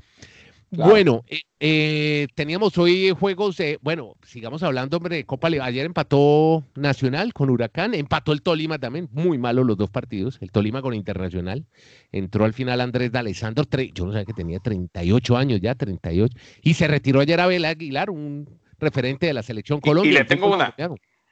Bueno, 0.70 1.24
eh, 1.28 1.40
eh, 1.60 2.26
teníamos 2.34 2.76
hoy 2.76 3.10
juegos 3.18 3.56
de, 3.56 3.78
bueno, 3.80 4.16
sigamos 4.22 4.62
hablando, 4.62 4.98
hombre, 4.98 5.16
de 5.16 5.24
Copa 5.24 5.48
Ayer 5.48 5.86
empató 5.86 6.62
Nacional 6.74 7.32
con 7.32 7.48
Huracán, 7.48 7.94
empató 7.94 8.32
el 8.32 8.42
Tolima 8.42 8.78
también, 8.78 9.08
muy 9.12 9.38
malo 9.38 9.64
los 9.64 9.78
dos 9.78 9.88
partidos, 9.88 10.36
el 10.42 10.50
Tolima 10.50 10.82
con 10.82 10.92
Internacional. 10.92 11.64
Entró 12.12 12.44
al 12.44 12.52
final 12.52 12.82
Andrés 12.82 13.10
D'Alessandro, 13.10 13.64
yo 13.94 14.04
no 14.04 14.12
sabía 14.12 14.26
que 14.26 14.34
tenía 14.34 14.58
38 14.58 15.36
años 15.38 15.60
ya, 15.62 15.74
38, 15.74 16.36
y 16.62 16.74
se 16.74 16.86
retiró 16.86 17.20
ayer 17.20 17.40
Abel 17.40 17.64
Aguilar, 17.64 18.10
un 18.10 18.46
referente 18.78 19.26
de 19.26 19.32
la 19.32 19.42
selección 19.42 19.80
Colombia. 19.80 20.10
Y, 20.10 20.14
le 20.14 20.24
tengo 20.24 20.52
una, 20.54 20.74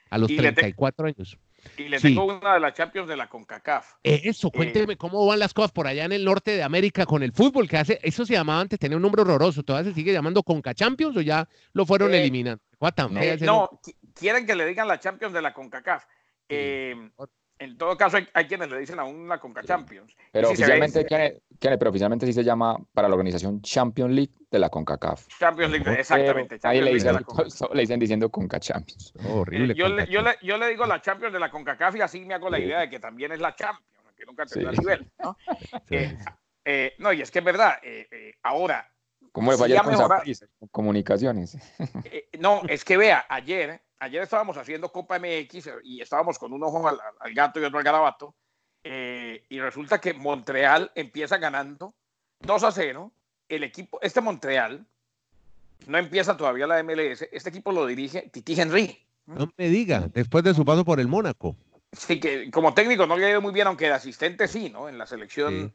a 0.09 0.17
los 0.17 0.27
34 0.27 1.07
años. 1.07 1.37
Y 1.77 1.89
le 1.89 1.99
tengo 1.99 2.25
una 2.25 2.53
de 2.53 2.59
las 2.59 2.73
Champions 2.73 3.07
de 3.07 3.17
la 3.17 3.27
CONCACAF. 3.27 3.95
Eso, 4.03 4.49
cuénteme 4.51 4.95
cómo 4.95 5.25
van 5.25 5.39
las 5.39 5.53
cosas 5.53 5.71
por 5.71 5.87
allá 5.87 6.05
en 6.05 6.13
el 6.13 6.23
norte 6.23 6.51
de 6.51 6.63
América 6.63 7.05
con 7.05 7.23
el 7.23 7.33
fútbol, 7.33 7.67
que 7.67 7.77
hace, 7.77 7.99
eso 8.03 8.25
se 8.25 8.33
llamaba 8.33 8.61
antes, 8.61 8.79
tenía 8.79 8.95
un 8.95 9.03
nombre 9.03 9.21
horroroso, 9.21 9.63
¿todavía 9.63 9.91
se 9.91 9.95
sigue 9.95 10.13
llamando 10.13 10.43
CONCA 10.43 10.73
Champions 10.73 11.17
o 11.17 11.21
ya 11.21 11.47
lo 11.73 11.85
fueron 11.85 12.13
eh, 12.13 12.21
eliminando? 12.21 12.63
Eh, 13.19 13.37
no, 13.41 13.81
quieren 14.13 14.45
que 14.45 14.55
le 14.55 14.65
digan 14.65 14.87
la 14.87 14.99
Champions 14.99 15.33
de 15.33 15.41
la 15.41 15.53
CONCACAF. 15.53 16.05
Eh, 16.49 16.95
En 17.59 17.77
todo 17.77 17.97
caso, 17.97 18.17
hay, 18.33 18.45
quienes 18.45 18.69
le 18.69 18.79
dicen 18.79 18.99
aún 18.99 19.27
la 19.27 19.39
Conca 19.39 19.63
Champions. 19.63 20.15
Pero 20.31 20.49
oficialmente, 20.49 21.05
pero 21.59 21.89
oficialmente 21.89 22.25
sí 22.27 22.33
se 22.33 22.43
llama 22.43 22.77
para 22.93 23.07
la 23.07 23.15
organización 23.15 23.61
Champions 23.61 24.13
League 24.13 24.33
de 24.51 24.59
la 24.59 24.69
CONCACAF. 24.69 25.27
Champions 25.39 25.71
League, 25.71 25.99
exactamente. 25.99 26.59
ahí 26.63 26.81
le 26.81 26.93
dicen, 26.93 27.17
le 27.73 27.81
dicen 27.81 27.99
diciendo 27.99 28.29
CONCA 28.29 28.59
Champions. 28.59 29.13
horrible. 29.29 29.73
Yo, 29.73 29.87
le, 29.89 30.07
yo, 30.07 30.21
le, 30.21 30.37
yo, 30.41 30.57
le, 30.57 30.67
digo 30.67 30.85
la 30.85 31.01
Champions 31.01 31.33
de 31.33 31.39
la 31.39 31.49
CONCACAF 31.49 31.95
y 31.95 32.01
así 32.01 32.25
me 32.25 32.35
hago 32.35 32.49
la 32.49 32.59
idea 32.59 32.81
de 32.81 32.89
que 32.89 32.99
también 32.99 33.31
es 33.31 33.39
la 33.39 33.55
Champions, 33.55 33.87
que 34.15 34.25
nunca 34.25 34.45
tendrá 34.45 34.71
nivel. 34.71 35.11
¿no? 35.23 35.35
Eh, 35.89 36.17
eh, 36.63 36.93
no, 36.99 37.11
y 37.11 37.21
es 37.21 37.31
que 37.31 37.39
es 37.39 37.45
verdad. 37.45 37.79
Eh, 37.81 38.35
ahora. 38.43 38.87
¿Cómo 39.31 39.51
le 39.51 39.57
vaya 39.57 39.83
con 39.83 40.69
comunicaciones? 40.69 41.57
no, 42.39 42.61
es 42.67 42.83
que 42.85 42.97
vea, 42.97 43.25
ayer 43.29 43.81
ayer 43.99 44.23
estábamos 44.23 44.57
haciendo 44.57 44.91
Copa 44.91 45.19
MX 45.19 45.69
y 45.83 46.01
estábamos 46.01 46.37
con 46.39 46.53
un 46.53 46.63
ojo 46.63 46.87
al, 46.87 47.33
gato 47.33 47.59
y 47.59 47.63
otro 47.63 47.77
al 47.77 47.83
garabato. 47.83 48.35
Eh, 48.83 49.45
y 49.49 49.59
resulta 49.59 49.99
que 49.99 50.13
Montreal 50.13 50.91
empieza 50.95 51.37
ganando 51.37 51.93
2 52.39 52.63
a 52.63 52.71
0. 52.71 53.11
El 53.49 53.63
equipo, 53.63 53.99
este 54.01 54.21
Montreal, 54.21 54.85
no 55.87 55.97
empieza 55.97 56.37
todavía 56.37 56.67
la 56.67 56.81
MLS. 56.83 57.27
Este 57.31 57.49
equipo 57.49 57.71
lo 57.71 57.85
dirige 57.85 58.29
Titi 58.31 58.59
Henry. 58.59 59.05
No 59.25 59.51
me 59.57 59.69
diga, 59.69 60.07
después 60.13 60.43
de 60.43 60.53
su 60.53 60.63
paso 60.63 60.85
por 60.85 60.99
el 60.99 61.07
Mónaco. 61.07 61.55
Sí, 61.91 62.19
que 62.19 62.49
como 62.51 62.73
técnico 62.73 63.05
no 63.05 63.17
le 63.17 63.25
ha 63.25 63.29
ido 63.29 63.41
muy 63.41 63.53
bien, 63.53 63.67
aunque 63.67 63.85
de 63.85 63.93
asistente 63.93 64.47
sí, 64.47 64.69
¿no? 64.69 64.89
En 64.89 64.97
la 64.97 65.05
selección. 65.05 65.73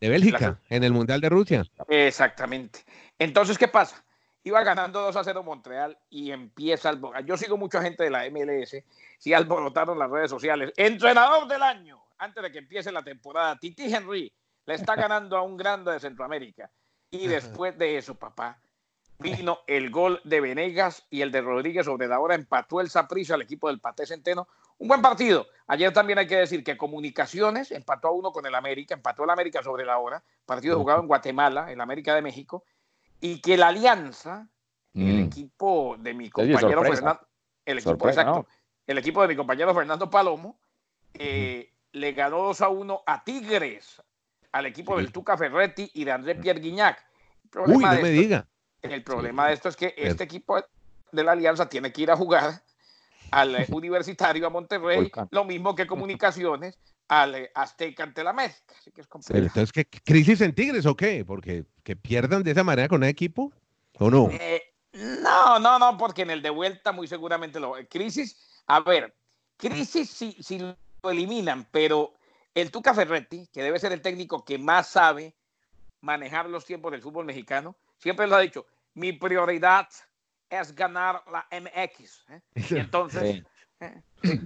De 0.00 0.08
Bélgica, 0.08 0.60
en 0.68 0.84
el 0.84 0.92
Mundial 0.92 1.20
de 1.20 1.28
Rusia. 1.28 1.64
Exactamente. 1.88 2.80
Entonces, 3.18 3.56
¿qué 3.56 3.68
pasa? 3.68 4.04
Iba 4.44 4.62
ganando 4.62 5.00
2 5.00 5.16
a 5.16 5.24
0 5.24 5.42
Montreal 5.42 5.98
y 6.10 6.30
empieza 6.30 6.90
el 6.90 7.00
Yo 7.24 7.36
sigo 7.36 7.56
mucha 7.56 7.82
gente 7.82 8.04
de 8.04 8.10
la 8.10 8.28
MLS, 8.30 8.76
sí 9.18 9.32
alborotaron 9.32 9.98
las 9.98 10.10
redes 10.10 10.30
sociales. 10.30 10.72
Entrenador 10.76 11.48
del 11.48 11.62
año, 11.62 12.04
antes 12.18 12.42
de 12.42 12.52
que 12.52 12.58
empiece 12.58 12.92
la 12.92 13.02
temporada, 13.02 13.58
Titi 13.58 13.92
Henry 13.92 14.32
le 14.66 14.74
está 14.74 14.94
ganando 14.96 15.36
a 15.36 15.42
un 15.42 15.56
grande 15.56 15.92
de 15.92 16.00
Centroamérica. 16.00 16.70
Y 17.10 17.26
después 17.26 17.78
de 17.78 17.96
eso, 17.96 18.16
papá, 18.16 18.60
vino 19.18 19.60
el 19.66 19.90
gol 19.90 20.20
de 20.24 20.40
Venegas 20.40 21.06
y 21.08 21.22
el 21.22 21.30
de 21.30 21.40
Rodríguez 21.40 21.86
sobre 21.86 22.08
la 22.08 22.20
hora, 22.20 22.34
empató 22.34 22.80
el 22.80 22.90
Saprissa 22.90 23.34
al 23.34 23.42
equipo 23.42 23.68
del 23.68 23.80
Paté 23.80 24.06
Centeno. 24.06 24.48
Un 24.76 24.88
buen 24.88 25.00
partido. 25.00 25.46
Ayer 25.68 25.92
también 25.92 26.18
hay 26.18 26.26
que 26.26 26.36
decir 26.36 26.64
que 26.64 26.76
Comunicaciones 26.76 27.70
empató 27.70 28.08
a 28.08 28.12
uno 28.12 28.32
con 28.32 28.44
el 28.44 28.54
América, 28.54 28.94
empató 28.94 29.24
el 29.24 29.30
América 29.30 29.62
sobre 29.62 29.84
la 29.84 29.98
hora, 29.98 30.22
partido 30.44 30.76
jugado 30.76 31.00
en 31.00 31.06
Guatemala, 31.06 31.70
en 31.70 31.80
América 31.80 32.14
de 32.14 32.22
México, 32.22 32.64
y 33.20 33.40
que 33.40 33.56
la 33.56 33.68
Alianza, 33.68 34.48
el 34.94 35.22
mm. 35.22 35.24
equipo 35.24 35.96
de 35.98 36.14
mi 36.14 36.30
compañero 36.30 36.82
Fernando, 36.82 37.20
el 37.64 37.78
equipo, 37.78 38.08
exacto, 38.08 38.46
el 38.86 38.98
equipo 38.98 39.22
de 39.22 39.28
mi 39.28 39.36
compañero 39.36 39.74
Fernando 39.74 40.10
Palomo, 40.10 40.58
eh, 41.14 41.72
le 41.92 42.12
ganó 42.12 42.42
2 42.42 42.60
a 42.60 42.68
1 42.68 43.02
a 43.06 43.24
Tigres, 43.24 44.02
al 44.52 44.66
equipo 44.66 44.96
del 44.96 45.10
Tuca 45.12 45.36
Ferretti 45.36 45.90
y 45.94 46.04
de 46.04 46.12
André 46.12 46.34
Pierre 46.34 46.60
Guignac. 46.60 47.04
Uy, 47.66 47.82
no 47.82 48.00
me 48.00 48.10
diga. 48.10 48.46
El 48.82 49.02
problema 49.02 49.48
de 49.48 49.54
esto 49.54 49.68
es 49.68 49.76
que 49.76 49.94
este 49.96 50.24
equipo 50.24 50.62
de 51.10 51.24
la 51.24 51.32
Alianza 51.32 51.68
tiene 51.68 51.92
que 51.92 52.02
ir 52.02 52.10
a 52.10 52.16
jugar 52.16 52.62
al 53.30 53.56
Universitario 53.70 54.46
a 54.46 54.50
Monterrey, 54.50 55.10
lo 55.30 55.44
mismo 55.44 55.74
que 55.74 55.86
Comunicaciones, 55.86 56.78
al 57.08 57.34
eh, 57.34 57.50
Azteca 57.54 58.02
ante 58.02 58.22
la 58.22 58.30
América. 58.30 58.74
Así 58.78 58.90
que 58.90 59.00
es 59.00 59.06
complicado. 59.06 59.44
Entonces, 59.44 59.72
¿qué, 59.72 59.86
¿crisis 59.86 60.40
en 60.40 60.54
Tigres 60.54 60.86
o 60.86 60.96
qué? 60.96 61.24
Porque 61.24 61.64
que 61.84 61.94
pierdan 61.94 62.42
de 62.42 62.50
esa 62.50 62.64
manera 62.64 62.88
con 62.88 63.02
un 63.02 63.08
equipo 63.08 63.52
o 63.98 64.10
no. 64.10 64.28
Eh, 64.32 64.62
no, 64.92 65.58
no, 65.58 65.78
no, 65.78 65.96
porque 65.96 66.22
en 66.22 66.30
el 66.30 66.42
de 66.42 66.50
vuelta 66.50 66.90
muy 66.90 67.06
seguramente 67.06 67.60
lo. 67.60 67.74
Crisis, 67.88 68.62
a 68.66 68.80
ver, 68.80 69.14
crisis 69.56 70.10
si, 70.10 70.32
si 70.42 70.58
lo 70.58 70.76
eliminan, 71.10 71.68
pero 71.70 72.14
el 72.54 72.70
Tuca 72.70 72.94
Ferretti, 72.94 73.48
que 73.52 73.62
debe 73.62 73.78
ser 73.78 73.92
el 73.92 74.00
técnico 74.00 74.44
que 74.44 74.58
más 74.58 74.88
sabe 74.88 75.34
manejar 76.00 76.48
los 76.48 76.64
tiempos 76.64 76.90
del 76.90 77.02
fútbol 77.02 77.26
mexicano, 77.26 77.76
siempre 77.98 78.26
lo 78.26 78.36
ha 78.36 78.40
dicho: 78.40 78.66
mi 78.94 79.12
prioridad 79.12 79.88
es 80.48 80.74
ganar 80.74 81.22
la 81.30 81.46
MX. 81.50 82.24
¿eh? 82.30 82.40
Entonces, 82.70 83.42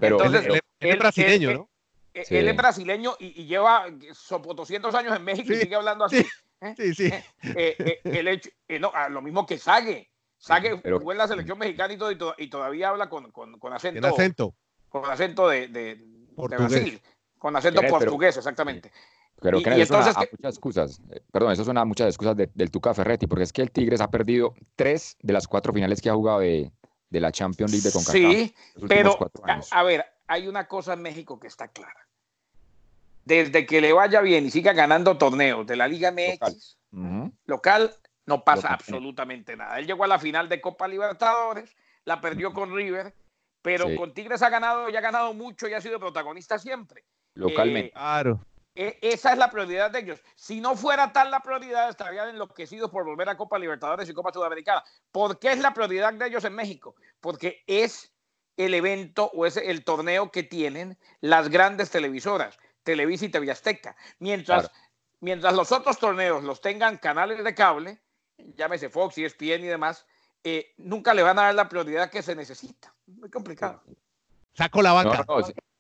pero 0.01 0.25
entonces, 0.25 0.61
es 0.81 0.99
brasileño, 0.99 1.53
¿no? 1.53 1.71
Él 2.15 2.49
es 2.49 2.57
brasileño 2.57 3.15
y, 3.21 3.45
lleva 3.45 3.87
200 3.89 4.95
años 4.95 5.17
en 5.17 5.23
México 5.23 5.53
y 5.53 5.57
sigue 5.57 5.77
hablando 5.77 6.05
así. 6.07 6.27
¿Eh? 6.61 6.75
Sí, 6.77 6.95
sí. 6.95 7.13
Eh, 7.43 7.77
eh, 7.79 8.01
el 8.05 8.29
hecho, 8.29 8.51
no, 8.81 8.91
ah, 8.95 9.09
lo 9.09 9.23
mismo 9.23 9.47
que 9.47 9.59
Sague. 9.59 10.11
Sague 10.37 10.81
fue 11.01 11.15
en 11.15 11.19
la 11.19 11.27
selección 11.27 11.59
mexicana 11.59 11.95
y, 11.95 11.99
todo, 11.99 12.35
y, 12.39 12.49
todavía 12.49 12.91
habla 12.91 13.09
con, 13.09 13.33
con, 13.33 13.59
con 13.59 13.73
acento. 13.73 14.07
acento? 14.07 14.55
Con 14.89 15.05
acento 15.11 15.49
de, 15.49 15.67
de, 15.69 16.01
Brasil. 16.37 17.01
Con 17.39 17.57
acento 17.57 17.83
portugués, 17.89 18.37
exactamente. 18.37 18.93
Pero 19.41 19.61
que 19.63 19.83
eso 19.83 19.95
suena 19.95 20.11
a 20.11 20.29
muchas 20.31 20.55
excusas. 20.55 21.03
Perdón, 21.33 21.53
eso 21.53 21.65
suena 21.65 21.81
a 21.83 21.85
muchas 21.85 22.09
excusas 22.09 22.37
del 22.37 22.71
Tuca 22.71 22.95
Ferretti, 22.95 23.27
porque 23.27 23.45
es 23.45 23.53
que 23.53 23.63
el 23.63 23.71
Tigres 23.71 24.01
ha 24.01 24.11
perdido 24.11 24.55
tres 24.77 25.17
de 25.23 25.33
las 25.33 25.47
cuatro 25.47 25.73
finales 25.73 26.01
que 26.01 26.11
ha 26.11 26.15
jugado 26.15 26.41
de, 26.41 26.73
de 27.11 27.21
la 27.21 27.33
Champions 27.33 27.73
League 27.73 27.85
de 27.85 27.93
CONCACAF. 27.93 28.13
Sí, 28.13 28.55
pero 28.89 29.17
a, 29.71 29.83
ver, 29.83 30.05
hay 30.27 30.49
una 30.49 30.67
cosa 30.67 30.95
en 30.95 31.03
México 31.03 31.39
que 31.39 31.47
está 31.47 31.69
clara. 31.69 32.08
Desde 33.29 33.67
que 33.67 33.83
le 33.83 33.93
vaya 33.93 34.23
bien 34.23 34.47
y 34.47 34.51
siga 34.51 34.73
ganando 34.73 35.19
torneos 35.19 35.67
de 35.67 35.77
la 35.77 35.87
Liga 35.87 36.11
MX 36.11 36.79
local, 37.45 37.95
no 38.25 38.43
pasa 38.43 38.69
absolutamente 38.69 39.55
nada. 39.55 39.79
Él 39.79 39.87
llegó 39.87 40.05
a 40.05 40.07
la 40.07 40.19
final 40.19 40.49
de 40.49 40.63
Copa 40.63 40.89
Libertadores, 40.89 41.77
la 42.07 42.23
perdió 42.23 42.55
con 42.55 42.75
River, 42.75 43.15
pero 43.61 43.95
con 43.97 44.15
Tigres 44.15 44.41
ha 44.41 44.49
ganado 44.49 44.89
y 44.89 44.97
ha 44.97 45.03
ganado 45.03 45.35
mucho 45.35 45.69
y 45.69 45.75
ha 45.75 45.81
sido 45.83 46.01
protagonista 46.01 46.59
siempre. 46.59 47.05
Localmente. 47.35 47.89
Eh, 47.89 47.93
claro. 47.93 48.41
E, 48.75 48.99
esa 49.03 49.33
es 49.33 49.39
la 49.39 49.51
prioridad 49.51 49.91
de 49.91 49.99
ellos. 49.99 50.23
Si 50.35 50.63
no 50.63 50.75
fuera 50.75 51.13
tal 51.13 51.31
la 51.31 51.41
prioridad, 51.41 51.91
estarían 51.91 52.31
enloquecidos 52.31 52.91
por 52.91 53.05
volver 53.05 53.29
a 53.29 53.37
Copa 53.37 53.59
Libertadores 53.59 54.09
y 54.09 54.15
Copa 54.15 54.33
Sudamericana. 54.33 54.83
¿Por 55.13 55.39
qué 55.39 55.53
es 55.53 55.59
la 55.59 55.75
prioridad 55.75 56.15
de 56.15 56.29
ellos 56.29 56.47
en 56.47 56.55
México? 56.55 56.95
Porque 57.21 57.63
es 57.67 58.11
el 58.57 58.75
evento 58.75 59.31
o 59.35 59.47
es 59.47 59.57
el 59.57 59.85
torneo 59.85 60.31
que 60.31 60.43
tienen 60.43 60.99
las 61.21 61.49
grandes 61.49 61.91
televisoras, 61.91 62.59
Televisa 62.89 63.27
y 63.27 63.29
TV 63.29 63.51
Azteca. 63.51 63.95
Mientras, 64.19 64.71
mientras 65.21 65.55
los 65.55 65.71
otros 65.73 65.99
torneos 65.99 66.43
los 66.43 66.63
tengan 66.63 66.97
canales 66.97 67.45
de 67.45 67.55
cable, 67.55 68.01
llámese 68.57 68.89
Fox, 68.89 69.19
ESPN 69.19 69.63
y 69.63 69.67
demás, 69.67 70.07
eh, 70.43 70.73
nunca 70.79 71.13
le 71.13 71.23
van 71.23 71.39
a 71.39 71.43
dar 71.43 71.55
la 71.55 71.69
prioridad 71.69 72.11
que 72.11 72.23
se 72.23 72.35
necesita. 72.35 72.95
Muy 73.07 73.29
complicado. 73.29 73.83
Saco 74.55 74.81
la 74.81 74.93
banca. 74.93 75.27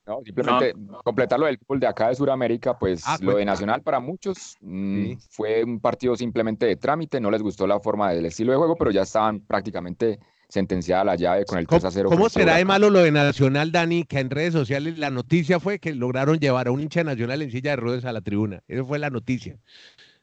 No, 0.06 0.22
simplemente 0.22 0.74
completarlo 1.02 1.46
del 1.46 1.58
fútbol 1.58 1.80
de 1.80 1.86
acá 1.86 2.08
de 2.08 2.14
Sudamérica, 2.14 2.78
pues 2.78 3.02
ah, 3.06 3.16
lo 3.20 3.36
de 3.36 3.44
Nacional 3.46 3.82
para 3.82 4.00
muchos 4.00 4.56
mm, 4.60 5.12
fue 5.30 5.64
un 5.64 5.80
partido 5.80 6.14
simplemente 6.14 6.66
de 6.66 6.76
trámite, 6.76 7.20
no 7.20 7.30
les 7.30 7.42
gustó 7.42 7.66
la 7.66 7.80
forma 7.80 8.12
del 8.12 8.26
estilo 8.26 8.52
de 8.52 8.58
juego, 8.58 8.76
pero 8.76 8.90
ya 8.90 9.02
estaban 9.02 9.40
prácticamente 9.40 10.18
sentenciada 10.48 11.04
la 11.04 11.16
llave 11.16 11.44
con 11.44 11.58
el 11.58 11.66
3 11.66 11.84
a 11.84 11.90
0. 11.90 12.08
¿Cómo 12.08 12.28
será 12.28 12.56
de 12.56 12.64
malo 12.64 12.90
lo 12.90 13.00
de 13.00 13.12
Nacional, 13.12 13.70
Dani? 13.70 14.04
Que 14.04 14.20
en 14.20 14.30
redes 14.30 14.52
sociales 14.52 14.98
la 14.98 15.10
noticia 15.10 15.60
fue 15.60 15.78
que 15.78 15.94
lograron 15.94 16.38
llevar 16.38 16.68
a 16.68 16.70
un 16.70 16.80
hincha 16.80 17.04
nacional 17.04 17.42
en 17.42 17.50
silla 17.50 17.70
de 17.70 17.76
ruedas 17.76 18.04
a 18.04 18.12
la 18.12 18.20
tribuna. 18.20 18.62
Esa 18.66 18.84
fue 18.84 18.98
la 18.98 19.10
noticia. 19.10 19.58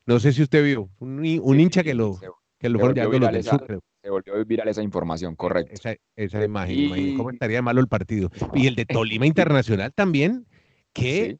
No 0.05 0.19
sé 0.19 0.33
si 0.33 0.43
usted 0.43 0.63
vio, 0.63 0.89
un, 0.99 1.25
hincha 1.25 1.83
que 1.83 1.93
lo, 1.93 2.19
que 2.59 2.69
lo 2.69 2.79
fueron 2.79 2.95
llevando 2.95 3.31
los 3.31 3.45
Se 3.45 4.09
volvió 4.09 4.45
viral 4.45 4.67
esa 4.67 4.83
información, 4.83 5.35
correcto. 5.35 5.73
Esa, 5.73 5.95
esa 6.15 6.43
imagen, 6.43 7.17
¿cómo 7.17 7.31
estaría 7.31 7.57
de 7.57 7.61
malo 7.63 7.81
el 7.81 7.87
partido? 7.87 8.29
Y 8.53 8.67
el 8.67 8.75
de 8.75 8.85
Tolima 8.85 9.25
Internacional 9.25 9.93
también, 9.93 10.45
qué, 10.93 11.39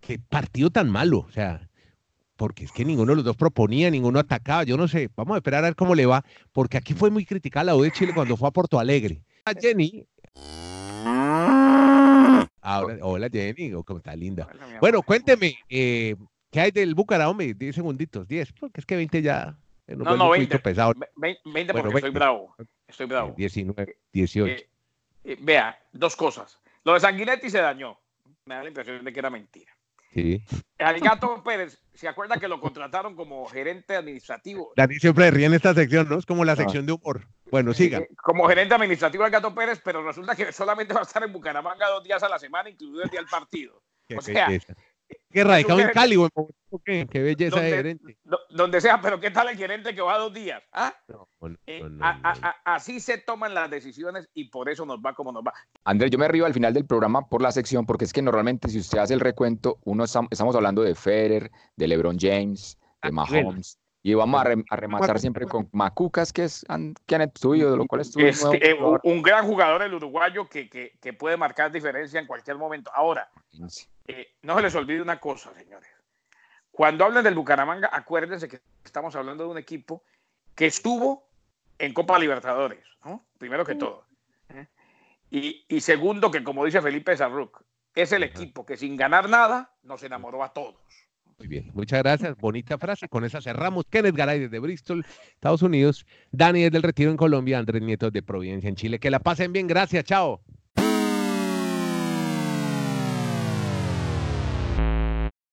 qué 0.00 0.18
partido 0.18 0.70
tan 0.70 0.90
malo, 0.90 1.20
o 1.20 1.30
sea, 1.30 1.69
porque 2.40 2.64
es 2.64 2.72
que 2.72 2.86
ninguno 2.86 3.12
de 3.12 3.16
los 3.16 3.24
dos 3.26 3.36
proponía, 3.36 3.90
ninguno 3.90 4.18
atacaba, 4.18 4.64
yo 4.64 4.78
no 4.78 4.88
sé, 4.88 5.10
vamos 5.14 5.34
a 5.34 5.36
esperar 5.36 5.62
a 5.62 5.66
ver 5.66 5.76
cómo 5.76 5.94
le 5.94 6.06
va, 6.06 6.24
porque 6.54 6.78
aquí 6.78 6.94
fue 6.94 7.10
muy 7.10 7.26
criticada 7.26 7.64
la 7.64 7.76
U 7.76 7.82
de 7.82 7.90
Chile 7.90 8.14
cuando 8.14 8.34
fue 8.34 8.48
a 8.48 8.50
Porto 8.50 8.78
Alegre. 8.78 9.20
Hola 9.44 9.60
Jenny. 9.60 10.06
hola 13.02 13.28
Jenny, 13.30 13.74
oh, 13.74 13.84
cómo 13.84 13.98
está 13.98 14.16
linda. 14.16 14.48
bueno, 14.80 15.02
cuénteme, 15.02 15.58
eh, 15.68 16.16
¿qué 16.50 16.60
hay 16.60 16.70
del 16.70 16.94
Bucaramanga? 16.94 17.44
10 17.54 17.74
segunditos, 17.74 18.26
10, 18.26 18.54
porque 18.54 18.80
es 18.80 18.86
que 18.86 18.96
20 18.96 19.20
ya... 19.20 19.54
Eh, 19.86 19.94
no, 19.96 20.16
no, 20.16 20.30
20. 20.30 20.60
Pesado. 20.60 20.94
20, 21.16 21.74
porque 21.74 21.94
estoy 21.94 22.10
bravo. 22.10 22.56
Estoy 22.88 23.04
bravo. 23.04 23.34
19, 23.36 23.98
18. 24.14 24.64
Eh, 25.24 25.36
vea, 25.42 25.78
dos 25.92 26.16
cosas. 26.16 26.58
Lo 26.84 26.94
de 26.94 27.00
Sanguinetti 27.00 27.50
se 27.50 27.58
dañó. 27.58 27.98
Me 28.46 28.54
da 28.54 28.62
la 28.62 28.68
impresión 28.68 29.04
de 29.04 29.12
que 29.12 29.18
era 29.18 29.28
mentira. 29.28 29.76
Sí. 30.12 30.42
Al 30.78 30.98
Gato 30.98 31.42
Pérez, 31.44 31.78
¿se 31.94 32.08
acuerda 32.08 32.36
que 32.36 32.48
lo 32.48 32.60
contrataron 32.60 33.14
como 33.14 33.46
gerente 33.46 33.94
administrativo? 33.94 34.72
Dani 34.76 34.96
siempre 34.96 35.30
ríe 35.30 35.46
en 35.46 35.54
esta 35.54 35.72
sección, 35.72 36.08
¿no? 36.08 36.18
Es 36.18 36.26
como 36.26 36.44
la 36.44 36.52
ah. 36.52 36.56
sección 36.56 36.84
de 36.84 36.92
humor. 36.92 37.26
Bueno, 37.50 37.72
siga. 37.72 37.98
Eh, 37.98 38.08
como 38.16 38.48
gerente 38.48 38.74
administrativo 38.74 39.22
del 39.22 39.32
Gato 39.32 39.54
Pérez, 39.54 39.80
pero 39.84 40.04
resulta 40.04 40.34
que 40.34 40.52
solamente 40.52 40.94
va 40.94 41.00
a 41.00 41.04
estar 41.04 41.22
en 41.22 41.32
Bucaramanga 41.32 41.88
dos 41.88 42.02
días 42.02 42.22
a 42.22 42.28
la 42.28 42.38
semana, 42.38 42.70
incluido 42.70 43.02
el 43.04 43.10
día 43.10 43.20
del 43.20 43.28
partido. 43.28 43.82
Qué 44.08 44.16
o 44.16 44.20
sea, 44.20 44.48
Qué 45.30 45.44
radicado 45.44 45.80
en 45.80 45.90
Cali, 45.90 46.16
¿qué? 46.84 47.06
Qué 47.08 47.20
belleza 47.20 47.56
donde, 47.56 47.70
de 47.70 47.76
gerente. 47.76 48.18
Donde 48.50 48.80
sea, 48.80 49.00
pero 49.00 49.20
¿qué 49.20 49.30
tal 49.30 49.48
el 49.48 49.56
gerente 49.56 49.94
que 49.94 50.00
va 50.00 50.18
dos 50.18 50.34
días? 50.34 50.62
¿Ah? 50.72 50.92
Eh, 51.66 51.82
así 52.64 52.98
se 53.00 53.18
toman 53.18 53.54
las 53.54 53.70
decisiones 53.70 54.28
y 54.34 54.50
por 54.50 54.68
eso 54.68 54.84
nos 54.84 54.98
va 54.98 55.14
como 55.14 55.30
nos 55.30 55.44
va. 55.44 55.52
Andrés, 55.84 56.10
yo 56.10 56.18
me 56.18 56.28
río 56.28 56.46
al 56.46 56.54
final 56.54 56.74
del 56.74 56.84
programa 56.84 57.28
por 57.28 57.42
la 57.42 57.52
sección, 57.52 57.86
porque 57.86 58.04
es 58.04 58.12
que 58.12 58.22
normalmente 58.22 58.68
si 58.68 58.80
usted 58.80 58.98
hace 58.98 59.14
el 59.14 59.20
recuento, 59.20 59.78
uno 59.84 60.04
estamos 60.04 60.56
hablando 60.56 60.82
de 60.82 60.94
Federer, 60.94 61.50
de 61.76 61.88
LeBron 61.88 62.18
James, 62.18 62.76
de 63.02 63.08
ah, 63.08 63.12
Mahomes. 63.12 63.79
Y 64.02 64.14
vamos 64.14 64.40
a, 64.40 64.76
rematar 64.76 65.18
siempre 65.18 65.46
con 65.46 65.68
Macucas, 65.72 66.32
que 66.32 66.44
es 66.44 66.64
Kenneth 67.06 67.38
tuyo, 67.38 67.70
de 67.70 67.76
lo 67.76 67.86
cual 67.86 68.00
es 68.00 68.16
este, 68.16 68.70
eh, 68.70 68.78
un 69.02 69.20
gran 69.20 69.46
jugador 69.46 69.82
el 69.82 69.92
uruguayo 69.92 70.48
que, 70.48 70.70
que, 70.70 71.12
puede 71.12 71.36
marcar 71.36 71.70
diferencia 71.70 72.18
en 72.18 72.26
cualquier 72.26 72.56
momento. 72.56 72.90
Ahora, 72.94 73.30
eh, 74.06 74.36
no 74.42 74.56
se 74.56 74.62
les 74.62 74.74
olvide 74.74 75.02
una 75.02 75.20
cosa, 75.20 75.52
señores. 75.52 75.90
Cuando 76.70 77.04
hablen 77.04 77.24
del 77.24 77.34
Bucaramanga, 77.34 77.90
acuérdense 77.92 78.48
que 78.48 78.60
estamos 78.82 79.14
hablando 79.16 79.44
de 79.44 79.50
un 79.50 79.58
equipo 79.58 80.02
que 80.54 80.66
estuvo 80.66 81.28
en 81.78 81.92
Copa 81.92 82.18
Libertadores, 82.18 82.84
¿no? 83.04 83.26
primero 83.36 83.66
que 83.66 83.74
todo. 83.74 84.06
¿eh? 84.48 84.66
Y, 85.30 85.66
y, 85.68 85.80
segundo, 85.82 86.30
que 86.30 86.42
como 86.42 86.64
dice 86.64 86.80
Felipe 86.80 87.14
Sarruc, 87.18 87.62
es 87.94 88.12
el 88.12 88.22
equipo 88.22 88.64
que 88.64 88.78
sin 88.78 88.96
ganar 88.96 89.28
nada 89.28 89.74
nos 89.82 90.02
enamoró 90.02 90.42
a 90.42 90.54
todos. 90.54 91.09
Muy 91.40 91.48
bien, 91.48 91.70
muchas 91.72 92.02
gracias. 92.02 92.36
Bonita 92.36 92.76
frase. 92.76 93.08
Con 93.08 93.24
esa 93.24 93.40
cerramos. 93.40 93.86
Kenneth 93.88 94.14
Garay 94.14 94.40
desde 94.40 94.58
Bristol, 94.58 95.06
Estados 95.32 95.62
Unidos. 95.62 96.04
Dani 96.32 96.60
desde 96.60 96.76
el 96.76 96.82
Retiro 96.82 97.10
en 97.10 97.16
Colombia. 97.16 97.58
Andrés 97.58 97.80
Nieto 97.80 98.10
de 98.10 98.22
Providencia 98.22 98.68
en 98.68 98.76
Chile. 98.76 98.98
Que 98.98 99.10
la 99.10 99.20
pasen 99.20 99.50
bien. 99.50 99.66
Gracias. 99.66 100.04
Chao. 100.04 100.42